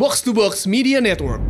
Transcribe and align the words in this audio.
Box 0.00 0.24
to 0.24 0.32
Box 0.32 0.64
Media 0.64 0.96
Network. 0.96 1.44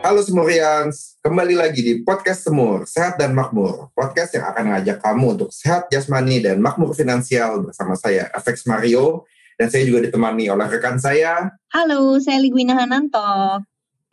Halo 0.00 0.24
Semurians, 0.24 1.20
kembali 1.20 1.52
lagi 1.52 1.84
di 1.84 2.00
Podcast 2.00 2.48
Semur, 2.48 2.88
Sehat 2.88 3.20
dan 3.20 3.36
Makmur. 3.36 3.92
Podcast 3.92 4.32
yang 4.32 4.48
akan 4.48 4.72
mengajak 4.72 4.96
kamu 5.04 5.36
untuk 5.36 5.52
sehat 5.52 5.92
jasmani 5.92 6.40
dan 6.40 6.56
makmur 6.56 6.96
finansial 6.96 7.68
bersama 7.68 8.00
saya, 8.00 8.32
FX 8.32 8.64
Mario. 8.64 9.28
Dan 9.60 9.68
saya 9.68 9.84
juga 9.84 10.00
ditemani 10.08 10.48
oleh 10.48 10.66
rekan 10.66 10.96
saya. 10.96 11.52
Halo, 11.72 12.16
saya 12.18 12.40
Ligwina 12.40 12.72
Hananto. 12.76 13.60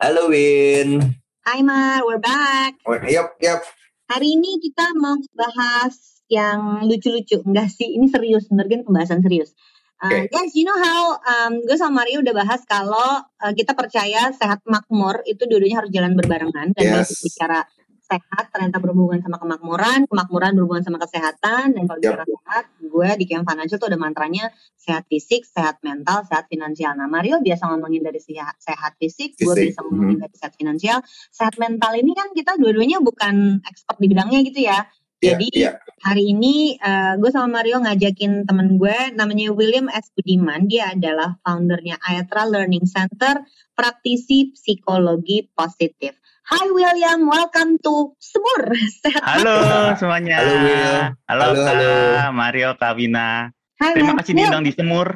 Halo 0.00 0.22
Win. 0.28 1.00
Hai 1.40 1.64
Mar, 1.64 2.04
we're 2.04 2.20
back. 2.20 2.76
Oh, 2.84 2.96
yap, 3.08 3.36
yap. 3.40 3.64
Hari 4.12 4.36
ini 4.36 4.60
kita 4.60 4.92
mau 5.00 5.16
bahas 5.32 6.20
yang 6.28 6.84
lucu-lucu. 6.84 7.40
Enggak 7.42 7.72
sih, 7.72 7.88
ini 7.96 8.12
serius, 8.12 8.46
bener 8.52 8.68
kan 8.68 8.84
pembahasan 8.84 9.24
serius. 9.24 9.56
Uh, 10.00 10.24
Oke. 10.24 10.32
Guys, 10.32 10.52
you 10.56 10.64
know 10.64 10.76
how 10.80 11.20
um, 11.20 11.60
gue 11.60 11.76
sama 11.76 12.04
Mario 12.04 12.24
udah 12.24 12.32
bahas 12.32 12.64
kalau 12.64 13.20
uh, 13.20 13.52
kita 13.52 13.76
percaya 13.76 14.32
sehat 14.32 14.64
makmur 14.64 15.20
itu 15.28 15.44
dua-duanya 15.44 15.84
harus 15.84 15.92
jalan 15.92 16.16
berbarengan 16.16 16.72
dan 16.72 17.04
Yes. 17.04 17.20
bicara 17.20 17.68
sehat 18.10 18.50
ternyata 18.50 18.82
berhubungan 18.82 19.22
sama 19.22 19.38
kemakmuran, 19.38 20.10
kemakmuran 20.10 20.52
berhubungan 20.58 20.82
sama 20.82 20.98
kesehatan 20.98 21.78
dan 21.78 21.82
kalau 21.86 22.00
Yap. 22.02 22.04
bicara 22.10 22.24
sehat, 22.26 22.64
gue 22.82 23.08
di 23.22 23.24
Camp 23.30 23.46
Financial 23.46 23.78
tuh 23.78 23.88
ada 23.94 23.98
mantranya 24.02 24.50
sehat 24.74 25.06
fisik, 25.06 25.46
sehat 25.46 25.78
mental, 25.86 26.26
sehat 26.26 26.50
finansial. 26.50 26.98
Nah, 26.98 27.06
Mario 27.06 27.38
biasa 27.38 27.70
ngomongin 27.70 28.02
dari 28.02 28.18
sehat, 28.18 28.58
sehat 28.58 28.98
fisik, 28.98 29.38
gue 29.38 29.54
bisa 29.54 29.86
ngomongin 29.86 30.18
dari 30.18 30.34
sehat 30.34 30.58
finansial. 30.58 30.98
Sehat 31.30 31.54
mental 31.62 31.94
ini 31.94 32.10
kan 32.18 32.34
kita 32.34 32.58
dua-duanya 32.58 32.98
bukan 32.98 33.62
expert 33.62 34.02
di 34.02 34.10
bidangnya 34.10 34.40
gitu 34.42 34.60
ya. 34.66 34.90
Iya, 35.20 35.36
Jadi 35.36 35.48
iya. 35.52 35.72
hari 36.00 36.32
ini 36.32 36.80
eh, 36.80 37.12
gue 37.20 37.28
sama 37.28 37.60
Mario 37.60 37.84
ngajakin 37.84 38.48
temen 38.48 38.80
gue 38.80 39.12
namanya 39.12 39.52
William 39.52 39.92
S. 39.92 40.08
Budiman. 40.16 40.64
Dia 40.64 40.96
adalah 40.96 41.36
foundernya 41.44 42.00
Aetra 42.00 42.48
Learning 42.48 42.88
Center, 42.88 43.44
praktisi 43.76 44.56
psikologi 44.56 45.44
positif. 45.52 46.16
Hai 46.50 46.66
William, 46.68 47.22
welcome 47.24 47.78
to 47.78 48.10
Semur. 48.18 48.74
Sehat 49.06 49.22
Halo 49.22 49.56
semuanya. 49.94 50.42
Halo, 50.42 50.54
Will. 50.58 50.94
Halo, 51.24 51.42
Halo, 51.46 51.54
Kak 51.56 51.66
halo. 51.70 51.92
Mario, 52.32 52.68
Kak 52.74 52.92
Wina. 52.92 53.54
Hai, 53.78 53.94
Terima 53.94 54.18
kasih 54.18 54.34
Will, 54.34 54.38
diundang 54.44 54.64
di 54.66 54.72
Semur. 54.74 55.08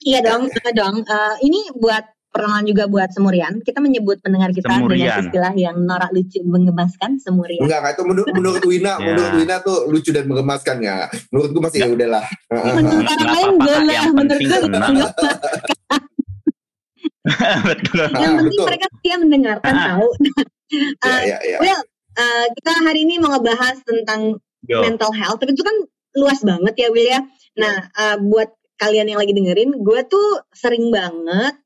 Iya 0.00 0.24
dong, 0.24 0.48
iya 0.48 0.72
dong. 0.72 1.04
Eh, 1.04 1.34
ini 1.42 1.60
buat 1.74 2.00
perkenalan 2.28 2.64
juga 2.64 2.84
buat 2.86 3.08
Semurian. 3.10 3.60
Kita 3.60 3.78
menyebut 3.78 4.16
pendengar 4.20 4.48
kita 4.48 4.64
dengan 4.64 4.80
Semurian. 4.80 5.20
istilah 5.22 5.52
yang 5.54 5.76
norak 5.78 6.08
lucu 6.08 6.40
mengemaskan 6.40 7.20
Semurian. 7.20 7.60
Enggak, 7.60 7.78
enggak, 7.78 7.92
itu 7.92 8.02
menurut, 8.04 8.28
menurut 8.32 8.62
Wina, 8.64 8.92
Ya. 8.94 9.04
menurut 9.06 9.32
Wina 9.34 9.56
tuh 9.60 9.78
lucu 9.86 10.08
dan 10.08 10.24
mengemaskan 10.24 10.76
nggak? 10.78 11.06
Menurut 11.28 11.48
gue 11.52 11.62
masih 11.62 11.78
ya 11.78 11.88
udahlah. 11.90 12.24
Menurut 12.48 13.04
Nggak 13.04 13.12
orang 13.12 13.28
lain 13.28 13.52
boleh, 13.60 13.92
Yang 13.92 14.12
menurut 14.16 14.40
penting 14.40 14.48
gue. 14.48 15.10
Betul. 17.68 18.08
Yang 18.08 18.32
penting 18.32 18.48
betul. 18.48 18.64
mereka 18.64 18.86
setia 18.88 19.16
mendengarkan 19.20 19.68
Ah. 19.68 19.86
tahu. 19.92 20.08
Ya, 21.04 21.08
Eh, 21.08 21.22
ya, 21.28 21.38
ya. 21.42 21.58
Well, 21.64 21.80
eh, 22.18 22.46
kita 22.60 22.72
hari 22.84 23.08
ini 23.08 23.16
mau 23.22 23.32
ngebahas 23.32 23.80
tentang 23.82 24.36
Yo. 24.68 24.84
mental 24.84 25.14
health, 25.16 25.40
tapi 25.40 25.56
itu 25.56 25.64
kan 25.64 25.76
luas 26.18 26.40
banget 26.44 26.74
ya 26.76 26.88
Will 26.92 27.08
ya. 27.08 27.20
Nah, 27.56 27.88
eh, 27.88 28.16
buat 28.20 28.52
kalian 28.78 29.10
yang 29.10 29.18
lagi 29.18 29.32
dengerin, 29.34 29.80
gue 29.80 30.00
tuh 30.06 30.44
sering 30.54 30.92
banget 30.92 31.56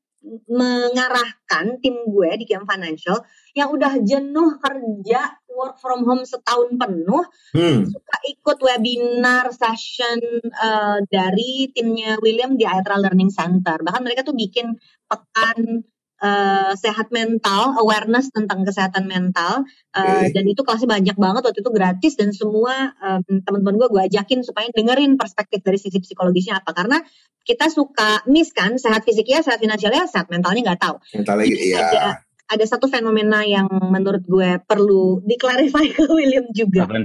mengarahkan 0.47 1.83
tim 1.83 1.99
gue 2.07 2.29
di 2.39 2.47
Camp 2.47 2.63
Financial 2.63 3.19
yang 3.51 3.75
udah 3.75 3.99
jenuh 3.99 4.55
kerja 4.55 5.35
work 5.51 5.77
from 5.77 6.07
home 6.07 6.23
setahun 6.25 6.79
penuh, 6.79 7.27
Hmm, 7.53 7.85
suka 7.85 8.15
ikut 8.25 8.57
webinar 8.63 9.51
session 9.53 10.17
eh, 10.47 10.97
dari 11.11 11.69
timnya 11.75 12.17
William 12.23 12.55
di 12.57 12.65
Aetra 12.65 12.97
Learning 12.97 13.29
Center. 13.29 13.77
Bahkan 13.83 14.01
mereka 14.01 14.23
tuh 14.25 14.33
bikin 14.33 14.73
pekan 15.05 15.85
eh, 16.23 16.71
sehat 16.79 17.11
mental, 17.11 17.75
awareness 17.83 18.31
tentang 18.31 18.63
kesehatan 18.63 19.03
mental, 19.11 19.67
eh, 19.91 20.31
Oke. 20.31 20.31
dan 20.31 20.45
itu 20.47 20.61
kelasnya 20.63 20.87
banyak 20.87 21.17
banget 21.19 21.41
waktu 21.43 21.59
itu 21.59 21.71
gratis 21.75 22.13
dan 22.15 22.31
semua 22.31 22.95
em, 23.03 23.43
teman-teman 23.43 23.75
gue 23.75 23.87
gue 23.91 24.01
ajakin 24.07 24.39
supaya 24.47 24.71
dengerin 24.71 25.19
perspektif 25.19 25.59
dari 25.59 25.75
sisi 25.75 25.99
psikologisnya 25.99 26.63
apa 26.63 26.71
karena 26.71 27.03
kita 27.43 27.67
suka 27.67 28.23
miss 28.31 28.55
kan 28.55 28.79
sehat 28.79 29.03
fisiknya, 29.03 29.43
sehat 29.43 29.59
finansialnya, 29.59 30.07
sehat 30.07 30.31
mentalnya 30.31 30.71
nggak 30.71 30.79
tahu 30.79 30.95
lagi, 31.11 31.51
Ini 31.51 31.75
iya. 31.75 31.83
ada 31.91 32.03
ada 32.43 32.65
satu 32.67 32.85
fenomena 32.87 33.41
yang 33.43 33.67
menurut 33.67 34.23
gue 34.23 34.61
perlu 34.63 35.23
diklarifikasi 35.25 35.91
ke 35.97 36.03
William 36.07 36.47
juga. 36.55 36.87
Apa? 36.87 37.03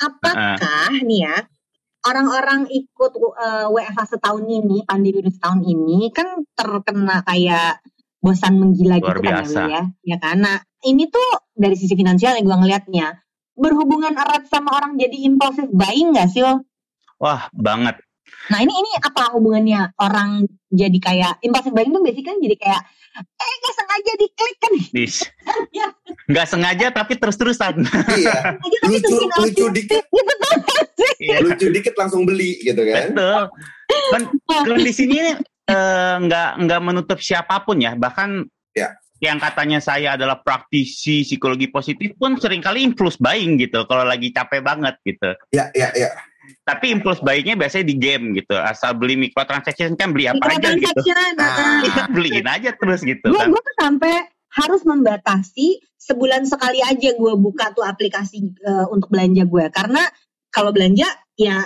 Apakah 0.00 1.04
nih 1.06 1.26
ya 1.28 1.36
orang-orang 2.06 2.64
ikut 2.72 3.12
uh, 3.20 3.68
WFH 3.68 4.16
setahun 4.16 4.44
ini, 4.48 4.88
pandemi 4.88 5.28
setahun 5.28 5.60
ini 5.64 6.08
kan 6.14 6.44
terkena 6.56 7.20
kayak 7.28 7.84
bosan 8.20 8.60
menggila 8.60 9.00
Luar 9.00 9.16
gitu 9.16 9.20
kan 9.24 9.32
ya, 9.32 9.36
biasa. 9.40 9.60
Will, 9.64 9.72
ya, 9.72 9.82
ya 10.04 10.16
kan? 10.20 10.36
Nah 10.44 10.56
ini 10.84 11.08
tuh 11.08 11.28
dari 11.56 11.76
sisi 11.76 11.96
finansial 11.96 12.36
yang 12.36 12.46
gue 12.46 12.58
ngelihatnya 12.60 13.06
berhubungan 13.56 14.16
erat 14.16 14.48
sama 14.48 14.76
orang 14.76 14.96
jadi 14.96 15.16
impulsif 15.24 15.68
buying 15.72 16.16
gak 16.16 16.28
sih? 16.32 16.44
Wil? 16.44 16.64
Wah, 17.20 17.48
banget. 17.52 18.00
Nah 18.48 18.58
ini 18.62 18.72
ini 18.72 18.90
apa 19.00 19.34
hubungannya 19.36 19.96
orang 20.00 20.48
jadi 20.72 20.98
kayak 21.00 21.32
impulsif 21.44 21.72
buying 21.72 21.92
tuh 21.92 22.00
biasanya 22.04 22.26
kan 22.28 22.36
jadi 22.40 22.56
kayak 22.56 22.82
eh 23.20 23.54
gak 23.58 23.74
sengaja 23.74 24.12
diklik 24.16 24.56
kan 24.60 24.72
Dis. 24.96 25.16
Ya. 25.74 25.86
Nggak 26.30 26.46
sengaja 26.46 26.86
tapi 26.94 27.18
terus-terusan. 27.18 27.82
Iya, 27.88 28.36
tapi 28.84 28.96
lucu, 29.02 29.16
lucu 29.28 29.64
dikit, 29.74 30.04
Gitu 30.14 30.32
tuh. 30.36 30.56
Iya, 31.20 31.36
lucu 31.42 31.66
dikit 31.72 31.94
langsung 31.98 32.22
beli 32.24 32.60
gitu 32.62 32.80
kan? 32.86 33.12
Betul. 33.12 33.44
Kan 34.14 34.22
kondisi 34.64 35.04
ini 35.10 35.34
eh, 35.70 36.14
nggak 36.26 36.50
nggak 36.66 36.80
menutup 36.82 37.18
siapa 37.18 37.62
pun 37.62 37.78
ya. 37.78 37.94
Bahkan 37.94 38.46
Ya. 38.70 38.94
yang 39.18 39.36
katanya 39.42 39.82
saya 39.82 40.14
adalah 40.14 40.38
praktisi 40.40 41.26
psikologi 41.26 41.66
positif 41.66 42.14
pun 42.14 42.38
sering 42.38 42.62
kali 42.62 42.86
impulse 42.86 43.18
buying 43.18 43.58
gitu. 43.58 43.82
Kalau 43.84 44.06
lagi 44.06 44.30
capek 44.30 44.62
banget 44.62 44.94
gitu. 45.02 45.34
Ya, 45.50 45.68
ya, 45.74 45.90
ya. 45.92 46.10
Tapi 46.64 46.94
impulse 46.94 47.18
buyingnya 47.20 47.58
biasanya 47.58 47.86
di 47.90 47.96
game 47.98 48.32
gitu. 48.38 48.54
Asal 48.54 48.94
beli 48.94 49.18
microtransaction 49.18 49.98
kan 49.98 50.14
beli 50.14 50.30
apa 50.30 50.54
aja 50.54 50.70
gitu. 50.74 51.02
Ah. 51.38 51.82
Iya, 51.86 52.02
beliin 52.10 52.46
aja 52.46 52.70
terus 52.74 53.02
gitu 53.02 53.26
gue 53.26 53.38
kan. 53.38 53.50
gue 53.50 53.60
tuh 53.62 53.76
sampai 53.78 54.14
harus 54.50 54.82
membatasi 54.82 55.78
sebulan 55.98 56.42
sekali 56.48 56.82
aja 56.82 57.10
gue 57.14 57.32
buka 57.38 57.70
tuh 57.70 57.86
aplikasi 57.86 58.50
eh, 58.50 58.86
untuk 58.90 59.10
belanja 59.12 59.46
gue 59.46 59.64
karena 59.70 60.02
kalau 60.50 60.74
belanja 60.74 61.06
ya 61.38 61.62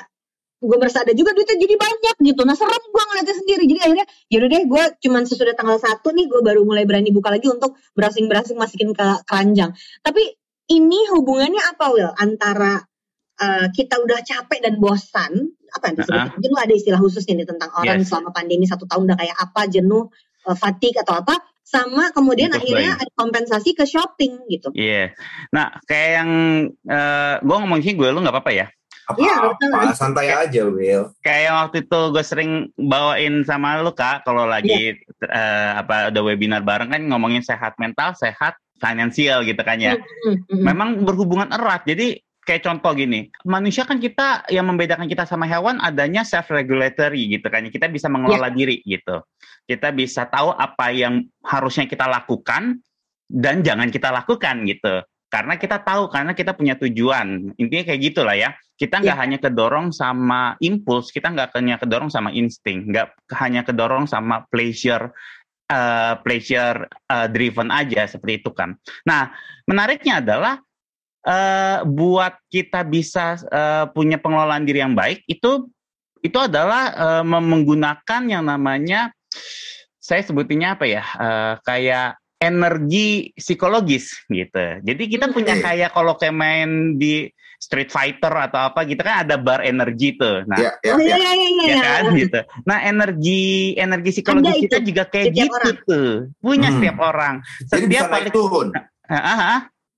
gue 0.64 0.76
merasa 0.80 1.04
ada 1.04 1.12
juga 1.12 1.36
duitnya 1.36 1.60
jadi 1.60 1.74
banyak 1.76 2.16
gitu 2.24 2.42
nah 2.42 2.56
serem 2.56 2.80
gue 2.80 3.02
ngeliatnya 3.04 3.34
sendiri 3.36 3.62
jadi 3.68 3.80
akhirnya 3.84 4.06
yaudah 4.32 4.48
deh 4.48 4.62
gue 4.64 4.84
cuman 5.04 5.22
sesudah 5.28 5.54
tanggal 5.54 5.76
satu 5.76 6.10
nih 6.10 6.24
gue 6.26 6.40
baru 6.40 6.64
mulai 6.64 6.88
berani 6.88 7.12
buka 7.12 7.28
lagi 7.28 7.46
untuk 7.52 7.76
browsing 7.92 8.26
browsing 8.26 8.56
masukin 8.56 8.96
ke 8.96 9.06
keranjang 9.28 9.76
tapi 10.00 10.34
ini 10.64 11.12
hubungannya 11.12 11.60
apa 11.60 11.84
Will 11.92 12.12
antara 12.16 12.80
eh, 13.36 13.66
kita 13.68 14.00
udah 14.00 14.24
capek 14.24 14.58
dan 14.64 14.80
bosan 14.80 15.32
apa 15.74 15.84
yang 15.90 15.96
disebut 16.00 16.16
Uh-uh. 16.22 16.40
jenuh 16.40 16.58
ada 16.62 16.72
istilah 16.72 17.00
khususnya 17.02 17.34
nih 17.36 17.48
tentang 17.50 17.70
orang 17.74 18.00
Yes. 18.00 18.08
selama 18.08 18.30
pandemi 18.32 18.64
satu 18.64 18.86
tahun 18.86 19.10
udah 19.10 19.18
kayak 19.18 19.36
apa 19.36 19.60
jenuh 19.68 20.08
eh, 20.48 20.56
fatigue 20.56 20.96
atau 21.02 21.20
apa 21.20 21.36
sama 21.64 22.12
kemudian 22.12 22.52
Impulse 22.52 22.60
akhirnya 22.60 22.90
buying. 22.92 23.02
ada 23.08 23.12
kompensasi 23.16 23.70
ke 23.72 23.84
shopping 23.88 24.32
gitu 24.52 24.68
Iya. 24.76 25.16
Nah, 25.48 25.72
kayak 25.88 26.10
yang 26.20 26.30
eh 26.86 27.34
gue 27.40 27.56
ngomong 27.56 27.80
sih 27.80 27.96
gue 27.96 28.08
lu 28.08 28.20
nggak 28.20 28.36
apa-apa 28.36 28.52
ya. 28.52 28.66
Iya, 29.12 29.36
betul. 29.52 29.70
Apa, 29.76 29.92
santai 29.92 30.32
aja, 30.32 30.62
Will. 30.64 31.12
Kayak 31.20 31.42
yang 31.44 31.56
waktu 31.60 31.76
itu 31.84 32.00
gue 32.08 32.24
sering 32.24 32.50
bawain 32.80 33.44
sama 33.44 33.84
lu 33.84 33.92
kak, 33.92 34.24
kalau 34.24 34.48
lagi 34.48 34.96
eh, 35.20 35.70
apa 35.76 36.08
ada 36.08 36.20
webinar 36.24 36.64
bareng 36.64 36.88
kan 36.88 37.02
ngomongin 37.04 37.44
sehat 37.44 37.76
mental, 37.76 38.16
sehat 38.16 38.56
finansial 38.80 39.44
gitu 39.44 39.60
kan 39.60 39.76
ya. 39.76 40.00
Hmm, 40.00 40.04
hmm, 40.04 40.36
hmm. 40.48 40.62
Memang 40.64 40.88
berhubungan 41.04 41.52
erat. 41.52 41.84
Jadi 41.84 42.16
kayak 42.44 42.64
contoh 42.64 42.92
gini, 42.96 43.28
manusia 43.44 43.84
kan 43.84 44.00
kita 44.00 44.48
yang 44.48 44.68
membedakan 44.68 45.08
kita 45.08 45.28
sama 45.28 45.44
hewan 45.48 45.80
adanya 45.84 46.24
self 46.24 46.48
regulatory 46.48 47.28
gitu 47.28 47.46
kan. 47.52 47.64
Kita 47.68 47.92
bisa 47.92 48.08
mengelola 48.08 48.48
diri 48.48 48.80
gitu. 48.88 49.20
Kita 49.64 49.92
bisa 49.92 50.28
tahu 50.28 50.52
apa 50.52 50.92
yang 50.92 51.24
harusnya 51.44 51.84
kita 51.84 52.08
lakukan 52.08 52.80
dan 53.28 53.64
jangan 53.64 53.88
kita 53.88 54.12
lakukan 54.12 54.64
gitu. 54.68 55.04
Karena 55.34 55.58
kita 55.58 55.82
tahu, 55.82 56.06
karena 56.06 56.30
kita 56.30 56.54
punya 56.54 56.78
tujuan. 56.78 57.50
Intinya 57.58 57.84
kayak 57.90 58.00
gitulah 58.06 58.38
ya. 58.38 58.54
Kita 58.78 59.02
nggak 59.02 59.18
hanya 59.18 59.38
kedorong 59.42 59.90
sama 59.90 60.54
impuls, 60.62 61.10
kita 61.10 61.34
nggak 61.34 61.50
hanya 61.58 61.74
kedorong 61.82 62.06
sama 62.06 62.30
insting, 62.30 62.86
nggak 62.86 63.18
hanya 63.42 63.66
kedorong 63.66 64.06
sama 64.06 64.46
pleasure 64.46 65.10
eh, 65.66 66.14
pleasure 66.22 66.86
eh, 66.86 67.26
driven 67.34 67.74
aja 67.74 68.06
seperti 68.06 68.46
itu 68.46 68.50
kan. 68.54 68.78
Nah, 69.02 69.34
menariknya 69.66 70.22
adalah 70.22 70.54
eh, 71.26 71.82
buat 71.82 72.38
kita 72.46 72.86
bisa 72.86 73.38
eh, 73.42 73.86
punya 73.90 74.22
pengelolaan 74.22 74.62
diri 74.62 74.86
yang 74.86 74.94
baik 74.94 75.26
itu 75.26 75.66
itu 76.24 76.38
adalah 76.40 77.20
mem- 77.20 77.52
menggunakan 77.52 78.22
yang 78.24 78.48
namanya 78.48 79.12
saya 80.04 80.20
sebutinnya 80.20 80.76
apa 80.76 80.84
ya? 80.84 81.04
Uh, 81.16 81.54
kayak 81.64 82.20
energi 82.38 83.32
psikologis 83.32 84.10
gitu. 84.26 84.80
Jadi 84.82 85.02
kita 85.06 85.30
punya 85.30 85.54
Oke. 85.54 85.64
kayak 85.64 85.90
kalau 85.90 86.14
kayak 86.14 86.34
main 86.34 86.70
di 86.94 87.30
Street 87.56 87.88
Fighter 87.88 88.28
atau 88.28 88.68
apa 88.68 88.84
gitu 88.84 89.00
kan 89.00 89.24
ada 89.24 89.40
bar 89.40 89.64
energi 89.64 90.12
tuh. 90.14 90.44
Nah, 90.44 90.58
Ya, 90.58 90.70
ya, 90.84 90.92
ya. 90.92 91.16
iya. 91.16 91.16
ya 91.16 91.32
iya. 91.64 91.80
kan 91.80 92.02
gitu. 92.12 92.40
Nah, 92.68 92.78
energi 92.84 93.42
energi 93.74 94.10
psikologis 94.12 94.56
kita 94.60 94.78
itu 94.82 94.92
juga 94.92 95.02
kayak 95.08 95.26
setiap 95.32 95.40
gitu 95.40 95.56
orang. 95.56 95.76
tuh. 95.88 96.10
Punya 96.38 96.68
Hmm. 96.68 96.76
setiap 96.76 96.96
orang. 97.00 97.34
Jadi 97.40 97.64
Setiap 97.70 97.88
bisa 97.88 98.04
naik 98.04 98.12
kali 98.12 98.30
turun, 98.30 98.66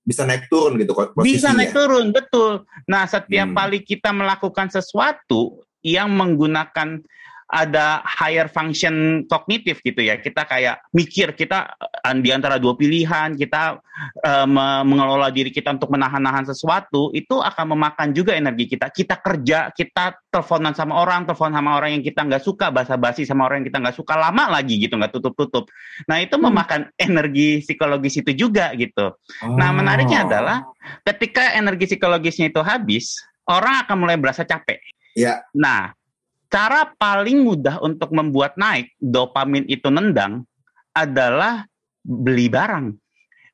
bisa 0.07 0.21
naik 0.23 0.43
turun 0.47 0.73
gitu 0.79 0.91
kok 0.95 1.07
bisa 1.11 1.19
posisinya. 1.19 1.51
naik 1.59 1.71
turun, 1.75 2.05
betul. 2.15 2.51
Nah, 2.87 3.03
setiap 3.03 3.47
Hmm. 3.51 3.57
kali 3.57 3.77
kita 3.83 4.09
melakukan 4.09 4.67
sesuatu 4.71 5.41
yang 5.83 6.07
menggunakan 6.09 7.03
ada 7.47 8.03
higher 8.03 8.51
function 8.51 9.23
kognitif 9.23 9.79
gitu 9.79 10.03
ya. 10.03 10.19
Kita 10.19 10.43
kayak 10.43 10.91
mikir 10.91 11.31
kita 11.31 11.79
eh, 11.79 12.15
di 12.19 12.29
antara 12.35 12.59
dua 12.59 12.75
pilihan, 12.75 13.39
kita 13.39 13.79
eh, 14.19 14.45
me- 14.45 14.83
mengelola 14.83 15.31
diri 15.31 15.47
kita 15.49 15.71
untuk 15.71 15.87
menahan-nahan 15.95 16.43
sesuatu, 16.43 17.09
itu 17.15 17.39
akan 17.39 17.73
memakan 17.73 18.11
juga 18.11 18.35
energi 18.35 18.75
kita. 18.75 18.91
Kita 18.91 19.23
kerja, 19.23 19.71
kita 19.71 20.19
teleponan 20.27 20.75
sama 20.75 20.99
orang, 20.99 21.23
telepon 21.23 21.55
sama 21.55 21.79
orang 21.79 21.97
yang 21.97 22.03
kita 22.03 22.27
nggak 22.27 22.43
suka, 22.43 22.67
basa-basi 22.69 23.23
sama 23.23 23.47
orang 23.47 23.63
yang 23.63 23.67
kita 23.71 23.79
nggak 23.79 23.95
suka, 23.95 24.13
lama 24.19 24.43
lagi 24.51 24.75
gitu, 24.83 24.99
nggak 24.99 25.15
tutup-tutup. 25.15 25.71
Nah, 26.05 26.21
itu 26.21 26.35
Hmm. 26.37 26.51
memakan 26.51 26.81
energi 26.99 27.63
psikologis 27.65 28.21
itu 28.21 28.35
juga 28.37 28.69
gitu. 28.77 29.17
Nah, 29.55 29.73
menariknya 29.73 30.21
Oh. 30.21 30.25
adalah 30.29 30.57
ketika 31.07 31.55
energi 31.57 31.89
psikologisnya 31.95 32.51
itu 32.51 32.61
habis, 32.61 33.17
orang 33.49 33.87
akan 33.87 33.95
mulai 33.97 34.19
berasa 34.19 34.43
capek. 34.45 34.77
Ya. 35.17 35.41
Nah, 35.57 35.96
cara 36.47 36.91
paling 36.95 37.43
mudah 37.43 37.79
untuk 37.79 38.11
membuat 38.11 38.55
naik 38.55 38.95
dopamin 38.97 39.67
itu 39.67 39.87
nendang 39.87 40.47
adalah 40.91 41.67
beli 42.01 42.47
barang, 42.47 42.95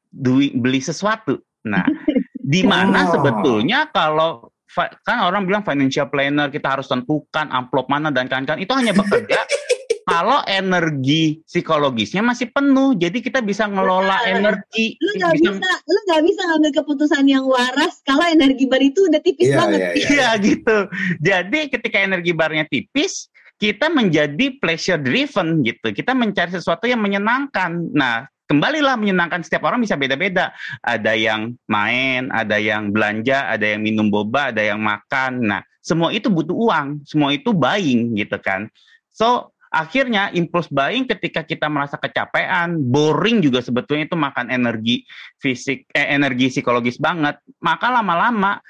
Dui- 0.07 0.54
beli 0.54 0.80
sesuatu. 0.80 1.42
Nah, 1.66 1.84
di 2.54 2.62
mana 2.62 3.07
Oh. 3.07 3.12
sebetulnya 3.18 3.90
kalau 3.90 4.50
kan 5.06 5.22
orang 5.22 5.45
bilang 5.45 5.62
financial 5.62 6.10
planner 6.10 6.50
kita 6.50 6.66
harus 6.66 6.90
tentukan 6.90 7.45
amplop 7.50 7.86
mana 7.94 8.10
dan 8.10 8.25
kawan-kawan 8.25 8.57
itu 8.57 8.74
hanya 8.74 8.90
bekerja 8.90 9.38
kalau 10.03 10.44
energi 10.44 11.39
psikologisnya 11.47 12.19
masih 12.19 12.51
penuh. 12.51 12.95
Jadi 12.95 13.23
kita 13.23 13.39
bisa 13.39 13.67
ngelola 13.67 14.19
energi, 14.27 15.00
Lu 15.00 15.11
nggak 15.15 15.33
bisa 15.39 15.50
bisa, 15.55 15.71
lu 15.88 16.00
nggak 16.07 16.21
bisa 16.27 16.41
ngambil 16.51 16.71
keputusan 16.83 17.23
yang 17.27 17.45
waras 17.47 18.03
kalau 18.03 18.23
energi 18.27 18.65
bar 18.67 18.83
itu 18.83 19.07
udah 19.07 19.21
tipis 19.23 19.47
Iya, 19.51 19.57
banget. 19.57 19.79
iya, 19.79 19.89
iya. 19.95 20.07
Iya 20.11 20.29
gitu. 20.44 20.77
Jadi 21.23 21.59
ketika 21.71 21.97
energi 22.03 22.31
barnya 22.35 22.65
tipis, 22.67 23.31
kita 23.57 23.88
menjadi 23.88 24.59
pleasure 24.59 25.00
driven 25.00 25.63
gitu. 25.63 25.95
Kita 25.95 26.11
mencari 26.11 26.51
sesuatu 26.51 26.83
yang 26.83 26.99
menyenangkan. 26.99 27.95
Nah, 27.95 28.27
kembalilah 28.44 28.99
menyenangkan 28.99 29.39
setiap 29.39 29.63
orang 29.71 29.79
bisa 29.79 29.95
beda-beda. 29.95 30.51
Ada 30.83 31.15
yang 31.15 31.56
main, 31.71 32.27
ada 32.33 32.59
yang 32.59 32.91
belanja, 32.91 33.47
ada 33.47 33.63
yang 33.63 33.79
minum 33.79 34.11
boba, 34.11 34.51
ada 34.51 34.59
yang 34.59 34.83
makan. 34.83 35.47
Nah, 35.47 35.61
semua 35.79 36.11
itu 36.11 36.27
butuh 36.27 36.56
uang, 36.56 37.07
semua 37.07 37.31
itu 37.31 37.56
buying 37.56 38.19
gitu 38.19 38.35
kan. 38.44 38.67
So, 39.13 39.52
akhirnya 39.73 40.29
impuls 40.37 40.69
buying 40.69 41.09
ketika 41.09 41.41
kita 41.41 41.65
merasa 41.65 41.97
kecapean, 41.97 42.77
boring 42.77 43.41
juga 43.41 43.65
sebetulnya 43.65 44.05
itu 44.05 44.13
makan 44.13 44.53
energi 44.53 45.01
fisik 45.41 45.89
eh, 45.97 46.13
energi 46.13 46.53
psikologis 46.53 47.01
banget. 47.01 47.41
Maka 47.57 47.89
lama-lama 47.89 48.61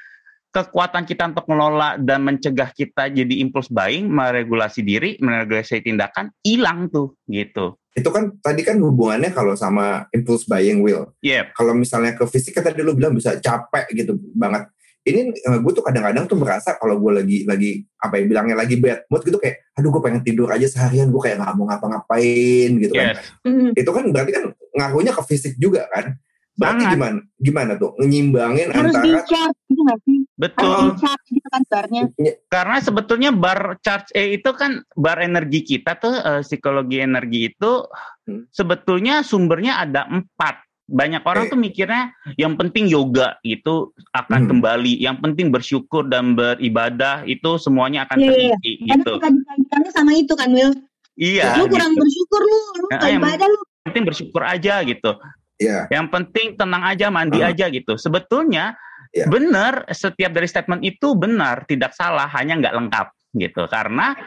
kekuatan 0.53 1.03
kita 1.03 1.33
untuk 1.33 1.49
mengelola 1.49 1.99
dan 1.99 2.23
mencegah 2.23 2.71
kita 2.71 3.11
jadi 3.11 3.41
impuls 3.43 3.67
buying, 3.67 4.07
meregulasi 4.07 4.85
diri, 4.85 5.19
meregulasi 5.19 5.83
tindakan 5.83 6.31
hilang 6.45 6.87
tuh 6.87 7.19
gitu. 7.27 7.75
Itu 7.93 8.09
kan 8.09 8.37
tadi 8.41 8.65
kan 8.65 8.81
hubungannya 8.81 9.29
kalau 9.29 9.53
sama 9.53 10.09
impulse 10.13 10.49
buying 10.49 10.81
will. 10.81 11.13
Yep. 11.21 11.53
Kalau 11.53 11.77
misalnya 11.77 12.17
ke 12.17 12.25
fisik 12.25 12.57
kan 12.57 12.65
tadi 12.65 12.81
lu 12.81 12.97
bilang 12.97 13.13
bisa 13.13 13.37
capek 13.37 13.85
gitu 13.93 14.17
banget. 14.33 14.69
Ini 15.03 15.35
gue 15.35 15.73
tuh 15.75 15.83
kadang-kadang 15.83 16.31
tuh 16.31 16.39
merasa 16.39 16.79
kalau 16.79 16.95
gue 16.95 17.11
lagi 17.19 17.37
lagi 17.43 17.83
apa 17.99 18.19
ya 18.19 18.23
bilangnya 18.23 18.55
lagi 18.55 18.79
bad 18.79 19.03
mood 19.11 19.19
gitu 19.27 19.35
kayak 19.35 19.59
aduh 19.75 19.91
gue 19.91 19.99
pengen 19.99 20.23
tidur 20.23 20.47
aja 20.47 20.63
seharian 20.63 21.11
gue 21.11 21.19
kayak 21.19 21.43
nggak 21.43 21.53
mau 21.59 21.67
ngapa-ngapain 21.67 22.69
gitu 22.79 22.93
kan. 22.95 23.19
Yes. 23.19 23.19
Hmm. 23.43 23.75
Itu 23.75 23.91
kan 23.91 24.07
berarti 24.15 24.31
kan 24.31 24.43
ngaruhnya 24.79 25.11
ke 25.11 25.21
fisik 25.27 25.59
juga 25.59 25.91
kan. 25.91 26.15
Berarti 26.53 26.85
Sangat. 26.85 26.93
gimana 26.93 27.19
gimana 27.41 27.71
tuh 27.81 27.97
nyimbangin 27.99 28.69
Harus 28.69 28.93
di 28.93 29.09
antara 29.09 29.25
charge 29.25 29.59
gitu 29.67 29.81
nggak 29.83 29.99
sih? 30.05 30.17
Harus 30.21 30.37
Betul. 30.37 30.77
di 30.77 30.91
charge 31.01 31.27
gitu 31.33 31.47
kan 31.49 31.61
barnya. 31.65 32.03
Karena 32.47 32.77
sebetulnya 32.77 33.29
bar 33.33 33.59
charge 33.81 34.09
eh 34.13 34.37
itu 34.37 34.49
kan 34.53 34.71
bar 34.93 35.17
energi 35.19 35.59
kita 35.65 35.97
tuh 35.97 36.13
eh, 36.13 36.41
psikologi 36.45 37.01
energi 37.01 37.51
itu 37.51 37.89
Hmm. 38.23 38.47
sebetulnya 38.55 39.19
sumbernya 39.19 39.83
ada 39.83 40.07
empat. 40.07 40.55
Banyak 40.83 41.23
orang 41.23 41.47
Oke. 41.47 41.51
tuh 41.55 41.59
mikirnya 41.59 42.11
yang 42.35 42.59
penting 42.59 42.91
yoga 42.91 43.39
itu 43.41 43.95
akan 44.11 44.39
Hmm. 44.43 44.49
kembali, 44.51 44.99
yang 44.99 45.15
penting 45.17 45.47
bersyukur 45.47 46.03
dan 46.05 46.35
beribadah 46.35 47.23
itu 47.23 47.55
semuanya 47.55 48.03
akan 48.03 48.19
Iya, 48.19 48.27
iya, 48.27 48.35
iya. 48.35 48.55
terisi 48.59 48.71
Kadang 48.83 48.99
gitu. 48.99 49.11
suka 49.15 49.29
dikaitkannya 49.31 49.91
sama 49.91 50.11
itu 50.13 50.33
kan 50.35 50.49
Will. 50.51 50.73
Iya. 51.13 51.45
lu 51.55 51.65
kurang 51.69 51.93
gitu. 51.93 52.01
bersyukur 52.03 52.41
lu, 52.41 52.57
lu 52.75 52.87
Nah, 52.89 53.07
ibadah 53.07 53.47
lu. 53.47 53.59
Yang 53.63 53.85
penting 53.85 54.05
bersyukur 54.05 54.41
aja 54.43 54.73
gitu. 54.83 55.11
ya 55.55 55.77
Yang 55.87 56.07
penting 56.09 56.47
tenang 56.57 56.83
aja, 56.83 57.07
mandi 57.07 57.39
Hmm. 57.39 57.49
aja 57.49 57.65
gitu. 57.69 57.93
Sebetulnya 57.95 58.75
Ya. 59.13 59.29
benar 59.29 59.85
setiap 59.87 60.33
dari 60.33 60.49
statement 60.49 60.81
itu 60.81 61.13
benar, 61.13 61.63
tidak 61.63 61.93
salah, 61.93 62.25
hanya 62.33 62.57
nggak 62.57 62.75
lengkap 62.75 63.07
gitu. 63.31 63.63
Karena 63.67 64.17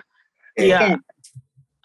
Oke. 0.56 0.97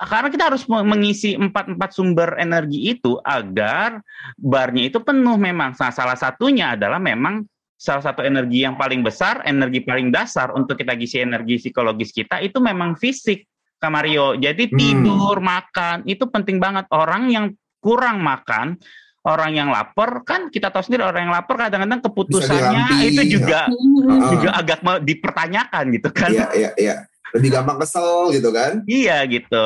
Ya 0.02 0.06
karena 0.10 0.34
kita 0.34 0.44
harus 0.50 0.66
me- 0.66 0.82
mengisi 0.82 1.38
empat 1.38 1.78
empat 1.78 1.94
sumber 1.94 2.34
energi 2.42 2.90
itu 2.90 3.22
agar 3.22 4.02
barnya 4.34 4.90
itu 4.90 4.98
penuh 4.98 5.38
memang. 5.38 5.78
Nah, 5.78 5.94
salah 5.94 6.18
satunya 6.18 6.74
adalah 6.74 6.98
memang 6.98 7.46
salah 7.78 8.02
satu 8.02 8.26
energi 8.26 8.66
yang 8.66 8.78
paling 8.78 9.06
besar, 9.06 9.46
energi 9.46 9.86
paling 9.86 10.10
dasar 10.10 10.54
untuk 10.54 10.78
kita 10.78 10.98
ngisi 10.98 11.22
energi 11.22 11.62
psikologis 11.62 12.10
kita 12.10 12.42
itu 12.42 12.58
memang 12.58 12.98
fisik, 12.98 13.46
Kak 13.78 13.90
Mario. 13.94 14.34
Jadi 14.38 14.70
Hmm. 14.70 14.78
tidur, 14.78 15.38
makan 15.42 16.06
itu 16.06 16.26
penting 16.30 16.58
banget. 16.58 16.86
Orang 16.94 17.30
yang 17.30 17.54
kurang 17.82 18.22
makan, 18.22 18.78
orang 19.26 19.54
yang 19.54 19.70
lapar 19.70 20.22
kan 20.26 20.50
kita 20.50 20.70
tahu 20.70 20.82
sendiri 20.82 21.06
orang 21.06 21.30
yang 21.30 21.34
lapar 21.34 21.58
kadang-kadang 21.58 22.02
keputusannya 22.02 23.06
itu 23.06 23.38
juga 23.38 23.66
Ah. 23.66 24.30
juga 24.34 24.50
agak 24.58 24.80
mau 24.82 24.98
dipertanyakan 24.98 25.84
gitu 25.94 26.10
kan. 26.14 26.30
Iya 26.34 26.48
iya 26.58 26.72
iya. 26.78 26.96
Lebih 27.32 27.50
gampang 27.52 27.78
kesel 27.80 28.32
gitu 28.36 28.50
kan. 28.52 28.84
Iya 28.86 29.24
gitu, 29.28 29.64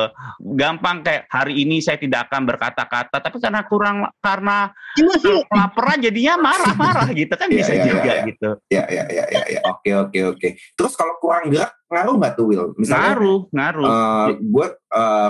gampang 0.54 1.02
kayak 1.02 1.26
hari 1.26 1.66
ini 1.66 1.82
saya 1.82 1.98
tidak 1.98 2.30
akan 2.30 2.46
berkata-kata, 2.46 3.18
tapi 3.18 3.36
karena 3.42 3.66
kurang 3.66 4.06
karena 4.22 4.70
kelaparan 5.50 5.98
jadinya 6.00 6.34
marah-marah 6.38 7.08
gitu 7.12 7.34
kan 7.34 7.48
Iya, 7.50 7.58
bisa 7.58 7.72
iya, 7.74 7.84
juga 7.84 8.12
iya. 8.12 8.24
gitu. 8.26 8.50
Ya 8.70 8.82
ya 8.86 9.04
ya 9.10 9.24
ya 9.30 9.42
ya. 9.50 9.60
Oke 9.66 9.90
oke 9.94 10.18
oke. 10.36 10.48
Terus 10.78 10.92
kalau 10.94 11.18
kurang 11.18 11.50
gerak 11.50 11.74
ngaruh 11.86 12.14
nggak 12.18 12.32
tuh 12.34 12.44
Will? 12.50 12.66
Misalnya 12.78 13.14
Ngaruh, 13.14 13.40
ngaruh. 13.54 13.86
gue 14.42 14.66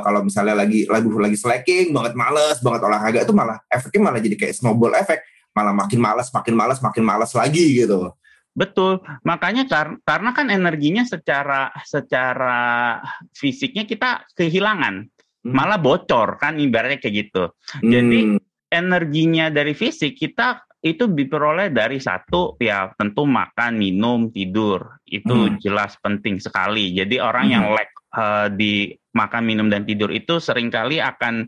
kalau 0.01 0.21
misalnya 0.25 0.55
lagi 0.57 0.89
lagi 0.89 1.09
lagi 1.09 1.37
slacking 1.37 1.93
banget 1.93 2.13
males 2.17 2.59
banget 2.65 2.81
olahraga 2.85 3.19
itu 3.25 3.35
malah 3.37 3.59
efeknya 3.69 4.01
malah 4.09 4.21
jadi 4.23 4.37
kayak 4.39 4.55
snowball 4.57 4.95
efek 4.97 5.21
malah 5.53 5.73
makin 5.73 6.01
malas 6.01 6.29
makin 6.33 6.55
malas 6.57 6.79
makin 6.81 7.01
malas 7.05 7.33
lagi 7.33 7.81
gitu 7.81 8.13
Betul. 8.57 9.05
Makanya 9.29 9.69
kar- 9.69 10.01
karena 10.01 10.33
kan 10.33 10.49
energinya 10.49 11.05
secara 11.05 11.69
secara 11.85 12.97
fisiknya 13.37 13.85
kita 13.85 14.25
kehilangan, 14.33 15.05
Hmm. 15.45 15.53
malah 15.53 15.77
bocor 15.77 16.41
kan 16.41 16.57
ibaratnya 16.57 16.97
kayak 16.97 17.15
gitu. 17.29 17.45
Jadi- 17.85 18.25
Hmm, 18.35 18.41
Energinya 18.67 19.47
dari 19.47 19.79
fisik 19.79 20.19
kita 20.19 20.59
itu 20.83 21.07
diperoleh 21.07 21.71
dari 21.71 22.03
satu 22.03 22.59
ya 22.59 22.91
tentu 22.99 23.23
makan, 23.23 23.79
minum, 23.79 24.27
tidur. 24.35 24.99
Itu 25.07 25.55
Hmm. 25.55 25.57
jelas 25.63 25.95
penting 26.03 26.43
sekali. 26.43 26.91
Jadi 26.91 27.23
orang 27.23 27.47
Hmm. 27.47 27.55
yang 27.55 27.67
lack 27.71 27.91
eh, 28.17 28.49
di 28.57 28.73
makan, 29.13 29.45
minum 29.45 29.69
dan 29.71 29.85
tidur 29.85 30.09
itu 30.11 30.41
sering 30.41 30.73
kali 30.73 30.99
akan 30.99 31.47